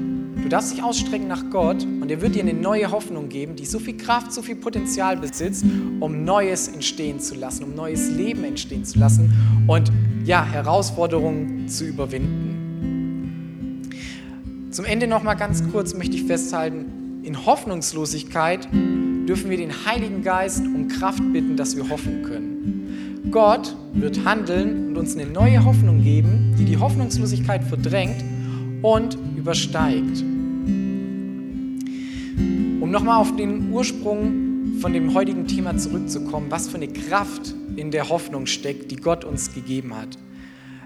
Du 0.43 0.49
darfst 0.49 0.73
dich 0.73 0.83
ausstrecken 0.83 1.29
nach 1.29 1.51
Gott 1.51 1.83
und 1.83 2.11
er 2.11 2.23
wird 2.23 2.35
dir 2.35 2.43
eine 2.43 2.55
neue 2.55 2.91
Hoffnung 2.91 3.29
geben, 3.29 3.57
die 3.57 3.67
so 3.67 3.79
viel 3.79 3.97
Kraft, 3.97 4.33
so 4.33 4.41
viel 4.41 4.57
Potenzial 4.57 5.17
besitzt, 5.17 5.65
um 6.01 6.25
Neues 6.25 6.69
entstehen 6.69 7.21
zu 7.21 7.35
lassen, 7.35 7.65
um 7.65 7.75
neues 7.75 8.11
Leben 8.11 8.45
entstehen 8.45 8.85
zu 8.85 8.99
lassen 8.99 9.33
und 9.67 9.93
ja, 10.25 10.45
Herausforderungen 10.45 11.69
zu 11.69 11.85
überwinden. 11.85 13.81
Zum 14.71 14.85
Ende 14.85 15.07
noch 15.07 15.23
mal 15.23 15.35
ganz 15.35 15.63
kurz 15.71 15.95
möchte 15.95 16.17
ich 16.17 16.25
festhalten, 16.25 17.21
in 17.23 17.45
Hoffnungslosigkeit 17.45 18.69
dürfen 18.73 19.51
wir 19.51 19.57
den 19.57 19.85
Heiligen 19.85 20.23
Geist 20.23 20.65
um 20.65 20.89
Kraft 20.89 21.23
bitten, 21.33 21.57
dass 21.57 21.77
wir 21.77 21.89
hoffen 21.89 22.23
können. 22.23 23.29
Gott 23.31 23.77
wird 23.93 24.25
handeln 24.25 24.89
und 24.89 24.97
uns 24.97 25.17
eine 25.17 25.27
neue 25.27 25.65
Hoffnung 25.65 26.03
geben, 26.03 26.55
die 26.59 26.65
die 26.65 26.79
Hoffnungslosigkeit 26.79 27.63
verdrängt 27.63 28.25
und 28.83 29.19
übersteigt. 29.37 30.23
Um 32.81 32.91
nochmal 32.91 33.21
auf 33.21 33.37
den 33.37 33.71
Ursprung 33.73 34.79
von 34.81 34.93
dem 34.93 35.15
heutigen 35.15 35.47
Thema 35.47 35.77
zurückzukommen, 35.77 36.47
was 36.49 36.69
für 36.69 36.77
eine 36.77 36.89
Kraft 36.89 37.55
in 37.81 37.91
der 37.91 38.11
Hoffnung 38.11 38.47
steckt, 38.47 38.91
die 38.91 38.97
Gott 38.97 39.25
uns 39.25 39.55
gegeben 39.55 39.97
hat. 39.97 40.19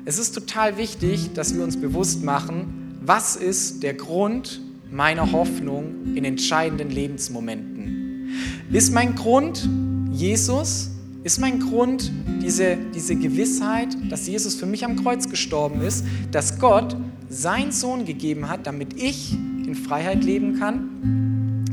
Es 0.05 0.19
ist 0.19 0.33
total 0.33 0.79
wichtig, 0.79 1.33
dass 1.35 1.55
wir 1.55 1.65
uns 1.65 1.79
bewusst 1.79 2.23
machen, 2.23 2.99
was 3.03 3.37
ist 3.37 3.83
der 3.83 3.95
Grund 3.95 4.61
meiner 4.91 5.33
Hoffnung 5.33 6.15
in 6.15 6.25
entscheidenden 6.25 6.91
Lebensmomenten. 6.91 8.31
Ist 8.71 8.93
mein 8.93 9.15
Grund 9.15 9.69
Jesus? 10.13 10.91
Ist 11.25 11.41
mein 11.41 11.59
Grund 11.59 12.13
diese, 12.43 12.77
diese 12.95 13.17
Gewissheit, 13.17 13.89
dass 14.09 14.27
Jesus 14.27 14.55
für 14.55 14.67
mich 14.67 14.85
am 14.85 14.97
Kreuz 14.97 15.29
gestorben 15.29 15.81
ist, 15.81 16.05
dass 16.31 16.61
Gott 16.61 16.97
seinen 17.29 17.73
Sohn 17.73 18.05
gegeben 18.05 18.49
hat, 18.49 18.67
damit 18.67 19.03
ich 19.03 19.33
in 19.33 19.75
Freiheit 19.75 20.23
leben 20.23 20.59
kann? 20.59 21.65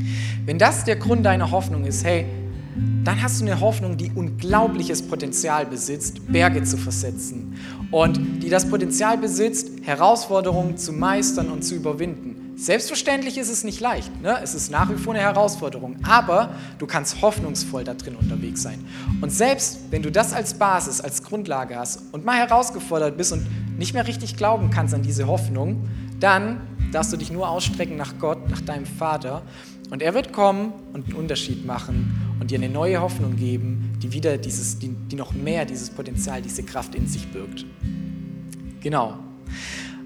Wenn 0.45 0.57
das 0.57 0.85
der 0.85 0.95
Grund 0.95 1.25
deiner 1.25 1.51
Hoffnung 1.51 1.85
ist, 1.85 2.03
hey, 2.03 2.25
dann 3.03 3.21
hast 3.21 3.41
du 3.41 3.45
eine 3.45 3.59
Hoffnung, 3.59 3.97
die 3.97 4.11
unglaubliches 4.13 5.01
Potenzial 5.01 5.65
besitzt, 5.65 6.31
Berge 6.31 6.63
zu 6.63 6.77
versetzen. 6.77 7.55
und 7.91 8.41
die 8.41 8.49
das 8.49 8.69
Potenzial 8.69 9.17
besitzt, 9.17 9.67
Herausforderungen 9.81 10.77
zu 10.77 10.93
meistern 10.93 11.49
und 11.49 11.61
zu 11.63 11.75
überwinden. 11.75 12.53
Selbstverständlich 12.55 13.37
ist 13.37 13.49
es 13.49 13.65
nicht 13.65 13.81
leicht, 13.81 14.21
ne? 14.21 14.37
es 14.41 14.55
ist 14.55 14.71
nach 14.71 14.89
wie 14.89 14.95
vor 14.95 15.13
eine 15.13 15.21
Herausforderung, 15.23 15.97
aber 16.03 16.55
du 16.79 16.87
kannst 16.87 17.21
hoffnungsvoll 17.21 17.83
da 17.83 17.93
drin 17.93 18.15
unterwegs 18.15 18.61
sein. 18.61 18.85
Und 19.19 19.31
selbst 19.31 19.79
wenn 19.89 20.03
du 20.03 20.09
das 20.09 20.31
als 20.31 20.53
Basis, 20.53 21.01
als 21.01 21.23
Grundlage 21.23 21.75
hast 21.75 22.01
und 22.13 22.23
mal 22.23 22.37
herausgefordert 22.37 23.17
bist 23.17 23.33
und 23.33 23.45
nicht 23.77 23.93
mehr 23.93 24.07
richtig 24.07 24.37
glauben 24.37 24.69
kannst 24.69 24.93
an 24.93 25.01
diese 25.01 25.27
Hoffnung, 25.27 25.89
dann 26.21 26.61
darfst 26.93 27.11
du 27.11 27.17
dich 27.17 27.31
nur 27.31 27.49
ausstrecken 27.49 27.97
nach 27.97 28.19
Gott, 28.19 28.49
nach 28.49 28.61
deinem 28.61 28.85
Vater 28.85 29.41
und 29.89 30.01
er 30.01 30.13
wird 30.13 30.31
kommen 30.31 30.71
und 30.93 31.07
einen 31.07 31.15
Unterschied 31.15 31.65
machen 31.65 32.30
und 32.41 32.49
dir 32.49 32.57
eine 32.57 32.69
neue 32.69 32.99
Hoffnung 32.99 33.35
geben, 33.35 33.93
die 34.01 34.11
wieder 34.13 34.35
dieses, 34.35 34.79
die, 34.79 34.89
die 34.89 35.15
noch 35.15 35.31
mehr 35.31 35.63
dieses 35.63 35.91
Potenzial, 35.91 36.41
diese 36.41 36.63
Kraft 36.63 36.95
in 36.95 37.05
sich 37.05 37.27
birgt. 37.27 37.67
Genau. 38.81 39.13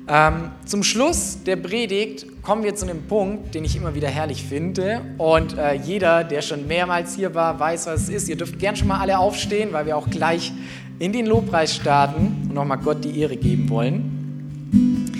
Ähm, 0.09 0.51
zum 0.65 0.83
Schluss 0.83 1.39
der 1.45 1.55
Predigt 1.55 2.41
kommen 2.41 2.63
wir 2.65 2.75
zu 2.75 2.85
einem 2.85 3.03
Punkt, 3.03 3.55
den 3.55 3.63
ich 3.63 3.77
immer 3.77 3.95
wieder 3.95 4.09
herrlich 4.09 4.43
finde. 4.43 5.01
Und 5.17 5.57
äh, 5.57 5.75
jeder, 5.75 6.25
der 6.25 6.41
schon 6.41 6.67
mehrmals 6.67 7.15
hier 7.15 7.33
war, 7.33 7.57
weiß, 7.57 7.87
was 7.87 8.01
es 8.01 8.09
ist. 8.09 8.27
Ihr 8.27 8.35
dürft 8.35 8.59
gern 8.59 8.75
schon 8.75 8.89
mal 8.89 8.99
alle 8.99 9.17
aufstehen, 9.17 9.69
weil 9.71 9.85
wir 9.85 9.95
auch 9.95 10.09
gleich 10.09 10.51
in 10.99 11.13
den 11.13 11.27
Lobpreis 11.27 11.73
starten 11.73 12.47
und 12.49 12.53
nochmal 12.53 12.79
Gott 12.79 13.01
die 13.05 13.17
Ehre 13.17 13.37
geben 13.37 13.69
wollen. 13.69 15.11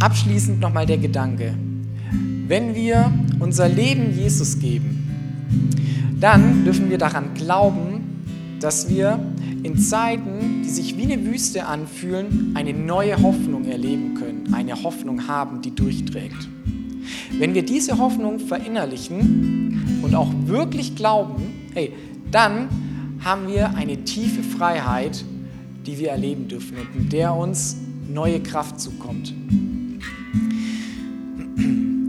Abschließend 0.00 0.58
nochmal 0.58 0.86
der 0.86 0.96
Gedanke. 0.96 1.54
Wenn 2.46 2.74
wir 2.74 3.12
unser 3.40 3.68
Leben 3.68 4.16
Jesus 4.16 4.58
geben, 4.58 5.00
dann 6.20 6.64
dürfen 6.64 6.90
wir 6.90 6.98
daran 6.98 7.34
glauben, 7.34 8.58
dass 8.60 8.90
wir 8.90 9.18
in 9.62 9.78
Zeiten, 9.78 10.62
die 10.62 10.68
sich 10.68 10.96
wie 10.96 11.04
eine 11.04 11.24
Wüste 11.24 11.66
anfühlen, 11.66 12.52
eine 12.54 12.74
neue 12.74 13.20
Hoffnung 13.22 13.64
erleben 13.64 14.14
können, 14.14 14.52
eine 14.52 14.82
Hoffnung 14.82 15.26
haben, 15.26 15.62
die 15.62 15.74
durchträgt. 15.74 16.48
Wenn 17.38 17.54
wir 17.54 17.64
diese 17.64 17.98
Hoffnung 17.98 18.38
verinnerlichen 18.38 20.00
und 20.02 20.14
auch 20.14 20.30
wirklich 20.44 20.94
glauben, 20.94 21.70
hey, 21.72 21.92
dann 22.30 22.68
haben 23.24 23.48
wir 23.48 23.74
eine 23.74 24.04
tiefe 24.04 24.42
Freiheit, 24.42 25.24
die 25.86 25.98
wir 25.98 26.10
erleben 26.10 26.48
dürfen 26.48 26.76
und 26.76 27.02
in 27.02 27.08
der 27.08 27.34
uns 27.34 27.76
neue 28.08 28.40
Kraft 28.40 28.80
zukommt. 28.80 29.34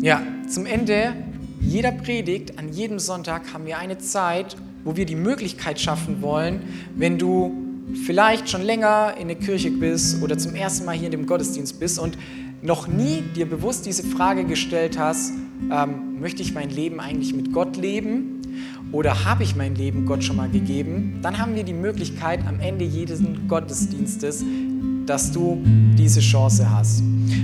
Ja, 0.04 0.20
zum 0.48 0.66
Ende 0.66 1.14
jeder 1.72 1.94
Predigt, 1.94 2.60
an 2.60 2.74
jedem 2.74 3.00
Sonntag 3.00 3.54
haben 3.54 3.66
wir 3.66 3.78
eine 3.78 3.98
Zeit, 3.98 4.58
wo 4.84 4.98
wir 4.98 5.06
die 5.06 5.16
Möglichkeit 5.16 5.80
schaffen 5.80 6.22
wollen, 6.22 6.64
wenn 6.98 7.18
du 7.18 7.54
vielleicht 8.06 8.50
schon 8.50 8.62
länger 8.62 9.14
in 9.18 9.30
der 9.30 9.38
Kirche 9.38 9.72
bist 9.72 10.22
oder 10.22 10.38
zum 10.38 10.54
ersten 10.54 10.86
Mal 10.86 10.96
hier 10.96 11.06
in 11.06 11.12
dem 11.12 11.26
Gottesdienst 11.26 11.80
bist 11.80 11.98
und 11.98 12.18
noch 12.62 12.88
nie 12.88 13.22
dir 13.22 13.46
bewusst 13.46 13.86
diese 13.86 14.04
Frage 14.04 14.44
gestellt 14.44 15.00
hast, 15.00 15.32
ähm, 15.72 16.20
möchte 16.20 16.42
ich 16.42 16.54
mein 16.54 16.70
Leben 16.70 17.00
eigentlich 17.00 17.34
mit 17.34 17.54
Gott 17.54 17.78
leben 17.78 18.42
oder 18.92 19.24
habe 19.24 19.44
ich 19.44 19.56
mein 19.56 19.74
Leben 19.76 20.06
Gott 20.06 20.26
schon 20.26 20.36
mal 20.36 20.50
gegeben, 20.50 21.20
dann 21.22 21.38
haben 21.38 21.56
wir 21.56 21.64
die 21.64 21.74
Möglichkeit 21.74 22.46
am 22.48 22.60
Ende 22.60 22.84
jedes 22.84 23.22
Gottesdienstes 23.48 24.44
dass 25.06 25.32
du 25.32 25.62
diese 25.98 26.20
Chance 26.20 26.70
hast. 26.70 27.04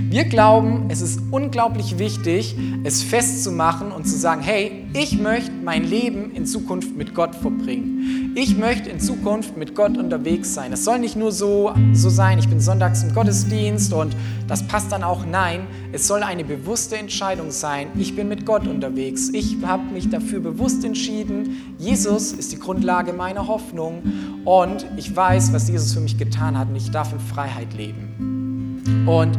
Wir 0.09 0.25
glauben, 0.25 0.85
es 0.89 1.01
ist 1.01 1.19
unglaublich 1.31 1.99
wichtig, 1.99 2.55
es 2.83 3.03
festzumachen 3.03 3.91
und 3.91 4.07
zu 4.07 4.17
sagen, 4.17 4.41
hey, 4.41 4.86
ich 4.93 5.19
möchte 5.19 5.51
mein 5.51 5.83
Leben 5.83 6.31
in 6.31 6.45
Zukunft 6.45 6.95
mit 6.95 7.13
Gott 7.13 7.35
verbringen. 7.35 8.33
Ich 8.35 8.57
möchte 8.57 8.89
in 8.89 8.99
Zukunft 8.99 9.57
mit 9.57 9.75
Gott 9.75 9.97
unterwegs 9.97 10.53
sein. 10.53 10.71
Es 10.71 10.85
soll 10.85 10.99
nicht 10.99 11.15
nur 11.15 11.31
so, 11.31 11.73
so 11.93 12.09
sein, 12.09 12.39
ich 12.39 12.47
bin 12.47 12.59
sonntags 12.59 13.03
im 13.03 13.13
Gottesdienst 13.13 13.93
und 13.93 14.15
das 14.47 14.65
passt 14.67 14.91
dann 14.91 15.03
auch. 15.03 15.25
Nein, 15.25 15.67
es 15.91 16.07
soll 16.07 16.23
eine 16.23 16.43
bewusste 16.43 16.97
Entscheidung 16.97 17.51
sein. 17.51 17.87
Ich 17.97 18.15
bin 18.15 18.27
mit 18.29 18.45
Gott 18.45 18.67
unterwegs. 18.67 19.29
Ich 19.29 19.57
habe 19.65 19.83
mich 19.91 20.09
dafür 20.09 20.39
bewusst 20.39 20.83
entschieden. 20.85 21.75
Jesus 21.77 22.31
ist 22.31 22.51
die 22.51 22.59
Grundlage 22.59 23.13
meiner 23.13 23.47
Hoffnung 23.47 24.03
und 24.45 24.85
ich 24.97 25.15
weiß, 25.15 25.51
was 25.53 25.67
Jesus 25.67 25.93
für 25.93 25.99
mich 25.99 26.17
getan 26.17 26.57
hat 26.57 26.69
und 26.69 26.75
ich 26.75 26.91
darf 26.91 27.11
in 27.11 27.19
Freiheit 27.19 27.73
leben. 27.73 29.05
Und 29.05 29.37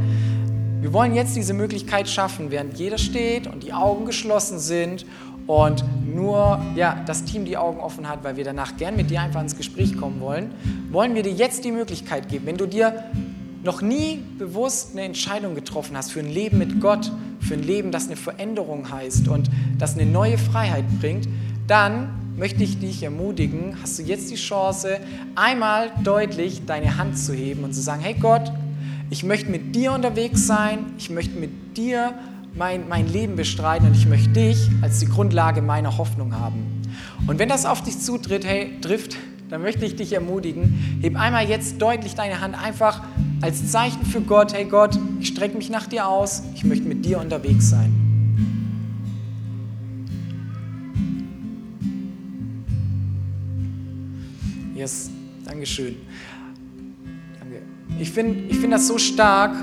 wir 0.81 0.93
wollen 0.93 1.15
jetzt 1.15 1.35
diese 1.35 1.55
Möglichkeit 1.55 2.09
schaffen, 2.09 2.51
während 2.51 2.79
jeder 2.79 2.99
steht 2.99 3.49
und 3.49 3.65
die 3.65 3.73
Augen 3.73 4.07
geschlossen 4.07 4.61
sind 4.61 5.05
und 5.49 5.83
nur 6.07 6.61
ja, 6.77 7.03
das 7.07 7.25
Team 7.25 7.47
die 7.47 7.57
Augen 7.57 7.81
offen 7.81 8.09
hat, 8.09 8.23
weil 8.23 8.37
wir 8.37 8.45
danach 8.45 8.77
gern 8.77 8.95
mit 8.97 9.11
dir 9.11 9.23
einfach 9.23 9.41
ins 9.41 9.57
Gespräch 9.57 9.97
kommen 9.97 10.21
wollen, 10.21 10.53
wollen 10.93 11.15
wir 11.15 11.23
dir 11.23 11.33
jetzt 11.33 11.65
die 11.65 11.73
Möglichkeit 11.73 12.29
geben, 12.29 12.47
wenn 12.47 12.59
du 12.59 12.67
dir 12.67 13.05
noch 13.65 13.81
nie 13.81 14.23
bewusst 14.39 14.91
eine 14.93 15.03
Entscheidung 15.03 15.55
getroffen 15.55 15.97
hast 15.97 16.13
für 16.13 16.21
ein 16.21 16.31
Leben 16.31 16.59
mit 16.59 16.81
Gott, 16.81 17.11
für 17.41 17.55
ein 17.55 17.63
Leben, 17.63 17.91
das 17.91 18.07
eine 18.07 18.17
Veränderung 18.17 18.93
heißt 18.93 19.27
und 19.29 19.51
das 19.79 19.95
eine 19.95 20.05
neue 20.05 20.37
Freiheit 20.37 20.85
bringt, 21.01 21.27
dann 21.67 22.11
möchte 22.37 22.63
ich 22.63 22.79
dich 22.79 23.03
ermutigen, 23.03 23.77
hast 23.83 23.99
du 23.99 24.03
jetzt 24.03 24.31
die 24.31 24.37
Chance, 24.37 24.99
einmal 25.35 25.91
deutlich 26.05 26.67
deine 26.67 26.99
Hand 26.99 27.19
zu 27.19 27.33
heben 27.33 27.65
und 27.65 27.75
zu 27.75 27.81
sagen, 27.81 28.03
hey 28.03 28.15
Gott, 28.15 28.53
ich 29.09 29.25
möchte 29.25 29.51
mit 29.51 29.75
dir 29.75 29.93
unterwegs 29.93 30.47
sein, 30.47 30.93
ich 30.99 31.09
möchte 31.09 31.39
mit 31.39 31.79
dir 31.79 32.13
mein, 32.59 32.89
mein 32.89 33.07
Leben 33.07 33.37
bestreiten 33.37 33.87
und 33.87 33.95
ich 33.95 34.07
möchte 34.07 34.31
dich 34.31 34.69
als 34.83 34.99
die 34.99 35.07
Grundlage 35.07 35.63
meiner 35.63 35.97
Hoffnung 35.97 36.35
haben. 36.35 36.83
Und 37.27 37.39
wenn 37.39 37.49
das 37.49 37.65
auf 37.65 37.83
dich 37.83 37.99
zutritt, 38.01 38.45
hey, 38.45 38.73
trifft, 38.81 39.17
dann 39.49 39.63
möchte 39.63 39.87
ich 39.87 39.97
dich 39.97 40.13
ermutigen, 40.13 40.99
heb 41.01 41.17
einmal 41.17 41.49
jetzt 41.49 41.81
deutlich 41.81 42.15
deine 42.15 42.41
Hand 42.41 42.61
einfach 42.61 43.03
als 43.41 43.71
Zeichen 43.71 44.05
für 44.05 44.21
Gott, 44.21 44.53
hey 44.53 44.65
Gott, 44.65 44.99
ich 45.21 45.29
strecke 45.29 45.57
mich 45.57 45.71
nach 45.71 45.87
dir 45.87 46.07
aus, 46.09 46.43
ich 46.55 46.65
möchte 46.65 46.87
mit 46.87 47.05
dir 47.05 47.21
unterwegs 47.21 47.71
sein. 47.71 47.93
Yes, 54.75 55.11
Dankeschön. 55.45 55.97
Danke. 57.41 57.63
Ich 57.99 58.11
finde 58.11 58.45
ich 58.49 58.59
find 58.59 58.73
das 58.73 58.87
so 58.87 58.99
stark, 58.99 59.57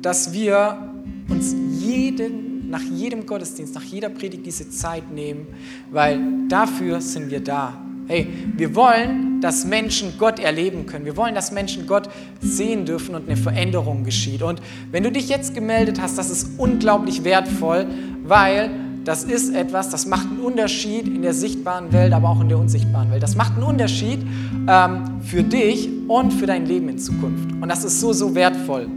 dass 0.00 0.32
wir 0.32 0.92
uns 1.28 1.54
jeden, 1.86 2.70
nach 2.70 2.82
jedem 2.82 3.26
Gottesdienst, 3.26 3.74
nach 3.74 3.84
jeder 3.84 4.08
Predigt 4.08 4.44
diese 4.44 4.68
Zeit 4.70 5.10
nehmen, 5.12 5.46
weil 5.90 6.20
dafür 6.48 7.00
sind 7.00 7.30
wir 7.30 7.40
da. 7.40 7.80
Hey, 8.08 8.28
wir 8.56 8.74
wollen, 8.76 9.40
dass 9.40 9.64
Menschen 9.64 10.14
Gott 10.16 10.38
erleben 10.38 10.86
können. 10.86 11.04
Wir 11.04 11.16
wollen, 11.16 11.34
dass 11.34 11.50
Menschen 11.50 11.86
Gott 11.86 12.08
sehen 12.40 12.84
dürfen 12.84 13.16
und 13.16 13.26
eine 13.26 13.36
Veränderung 13.36 14.04
geschieht. 14.04 14.42
Und 14.42 14.60
wenn 14.92 15.02
du 15.02 15.10
dich 15.10 15.28
jetzt 15.28 15.54
gemeldet 15.54 16.00
hast, 16.00 16.16
das 16.16 16.30
ist 16.30 16.50
unglaublich 16.56 17.24
wertvoll, 17.24 17.86
weil 18.22 18.70
das 19.04 19.24
ist 19.24 19.54
etwas, 19.54 19.90
das 19.90 20.06
macht 20.06 20.26
einen 20.28 20.40
Unterschied 20.40 21.06
in 21.06 21.22
der 21.22 21.34
sichtbaren 21.34 21.92
Welt, 21.92 22.12
aber 22.12 22.28
auch 22.28 22.40
in 22.40 22.48
der 22.48 22.58
unsichtbaren 22.58 23.10
Welt. 23.10 23.22
Das 23.22 23.36
macht 23.36 23.54
einen 23.54 23.62
Unterschied 23.64 24.20
ähm, 24.68 25.20
für 25.22 25.42
dich 25.42 25.88
und 26.08 26.32
für 26.32 26.46
dein 26.46 26.66
Leben 26.66 26.88
in 26.88 26.98
Zukunft. 26.98 27.52
Und 27.60 27.68
das 27.68 27.84
ist 27.84 28.00
so, 28.00 28.12
so 28.12 28.34
wertvoll. 28.34 28.88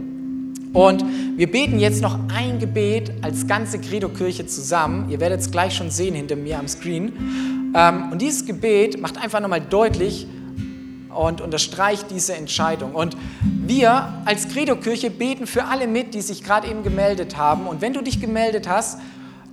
Und 0.72 1.04
wir 1.36 1.50
beten 1.50 1.80
jetzt 1.80 2.00
noch 2.00 2.18
ein 2.34 2.58
Gebet 2.58 3.12
als 3.22 3.46
ganze 3.46 3.78
Credo-Kirche 3.78 4.46
zusammen. 4.46 5.10
Ihr 5.10 5.20
werdet 5.20 5.40
es 5.40 5.50
gleich 5.50 5.74
schon 5.74 5.90
sehen 5.90 6.14
hinter 6.14 6.36
mir 6.36 6.58
am 6.58 6.68
Screen. 6.68 7.72
Ähm, 7.74 8.12
und 8.12 8.22
dieses 8.22 8.46
Gebet 8.46 9.00
macht 9.00 9.18
einfach 9.18 9.40
nochmal 9.40 9.60
deutlich 9.60 10.26
und 11.14 11.40
unterstreicht 11.40 12.06
diese 12.10 12.34
Entscheidung. 12.34 12.94
Und 12.94 13.16
wir 13.42 14.22
als 14.24 14.48
Credo-Kirche 14.48 15.10
beten 15.10 15.46
für 15.46 15.64
alle 15.64 15.88
mit, 15.88 16.14
die 16.14 16.20
sich 16.20 16.44
gerade 16.44 16.68
eben 16.68 16.84
gemeldet 16.84 17.36
haben. 17.36 17.66
Und 17.66 17.80
wenn 17.80 17.92
du 17.92 18.00
dich 18.00 18.20
gemeldet 18.20 18.68
hast, 18.68 19.00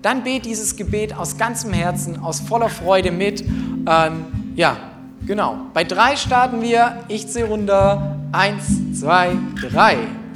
dann 0.04 0.24
bet 0.24 0.46
dieses 0.46 0.76
Gebet 0.76 1.16
aus 1.16 1.38
ganzem 1.38 1.74
Herzen, 1.74 2.20
aus 2.20 2.40
voller 2.42 2.70
Freude 2.70 3.12
mit. 3.12 3.42
Ähm, 3.42 4.26
ja, 4.56 4.78
genau. 5.26 5.58
Bei 5.74 5.84
drei 5.84 6.16
starten 6.16 6.62
wir. 6.62 7.04
Ich 7.08 7.28
zähle 7.28 7.48
runter. 7.48 8.18
Eins, 8.32 9.00
zwei, 9.00 9.36
drei. 9.60 9.98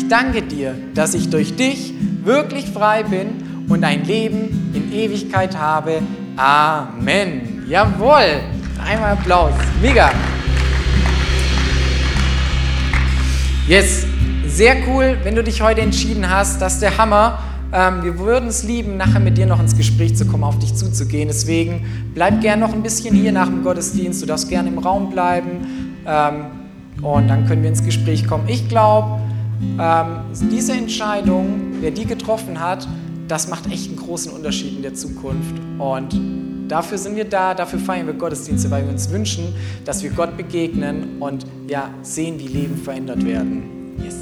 Ich 0.00 0.08
danke 0.08 0.40
dir, 0.40 0.74
dass 0.94 1.12
ich 1.12 1.28
durch 1.28 1.56
dich 1.56 1.92
wirklich 2.24 2.70
frei 2.70 3.02
bin 3.02 3.66
und 3.68 3.84
ein 3.84 4.02
Leben 4.02 4.72
in 4.72 4.90
Ewigkeit 4.94 5.54
habe. 5.58 6.00
Amen. 6.36 7.66
Jawohl. 7.68 8.40
Einmal 8.82 9.12
Applaus. 9.12 9.52
Mega. 9.82 10.10
Yes, 13.68 14.06
sehr 14.46 14.76
cool, 14.88 15.18
wenn 15.22 15.36
du 15.36 15.44
dich 15.44 15.60
heute 15.60 15.82
entschieden 15.82 16.28
hast, 16.28 16.62
das 16.62 16.74
ist 16.74 16.82
der 16.82 16.96
Hammer. 16.96 17.38
Ähm, 17.70 18.02
wir 18.02 18.18
würden 18.18 18.48
es 18.48 18.62
lieben, 18.62 18.96
nachher 18.96 19.20
mit 19.20 19.36
dir 19.36 19.44
noch 19.44 19.60
ins 19.60 19.76
Gespräch 19.76 20.16
zu 20.16 20.26
kommen, 20.26 20.44
auf 20.44 20.58
dich 20.58 20.74
zuzugehen. 20.74 21.28
Deswegen 21.28 21.84
bleib 22.14 22.40
gern 22.40 22.58
noch 22.58 22.72
ein 22.72 22.82
bisschen 22.82 23.14
hier 23.14 23.32
nach 23.32 23.48
dem 23.48 23.62
Gottesdienst. 23.62 24.22
Du 24.22 24.26
darfst 24.26 24.48
gerne 24.48 24.70
im 24.70 24.78
Raum 24.78 25.10
bleiben 25.10 25.94
ähm, 26.06 26.46
und 27.02 27.28
dann 27.28 27.46
können 27.46 27.62
wir 27.62 27.68
ins 27.68 27.84
Gespräch 27.84 28.26
kommen. 28.26 28.48
Ich 28.48 28.66
glaube, 28.66 29.20
ähm, 29.78 30.20
diese 30.50 30.72
Entscheidung, 30.72 31.74
wer 31.80 31.90
die 31.90 32.06
getroffen 32.06 32.60
hat, 32.60 32.86
das 33.28 33.48
macht 33.48 33.70
echt 33.70 33.88
einen 33.88 33.96
großen 33.96 34.32
Unterschied 34.32 34.76
in 34.76 34.82
der 34.82 34.94
Zukunft. 34.94 35.54
Und 35.78 36.18
dafür 36.68 36.98
sind 36.98 37.16
wir 37.16 37.24
da, 37.24 37.54
dafür 37.54 37.78
feiern 37.78 38.06
wir 38.06 38.14
Gottesdienste, 38.14 38.70
weil 38.70 38.84
wir 38.84 38.90
uns 38.90 39.10
wünschen, 39.10 39.54
dass 39.84 40.02
wir 40.02 40.10
Gott 40.10 40.36
begegnen 40.36 41.20
und 41.20 41.46
ja, 41.68 41.90
sehen, 42.02 42.38
wie 42.38 42.48
Leben 42.48 42.76
verändert 42.76 43.24
werden. 43.24 43.96
Yes. 44.02 44.16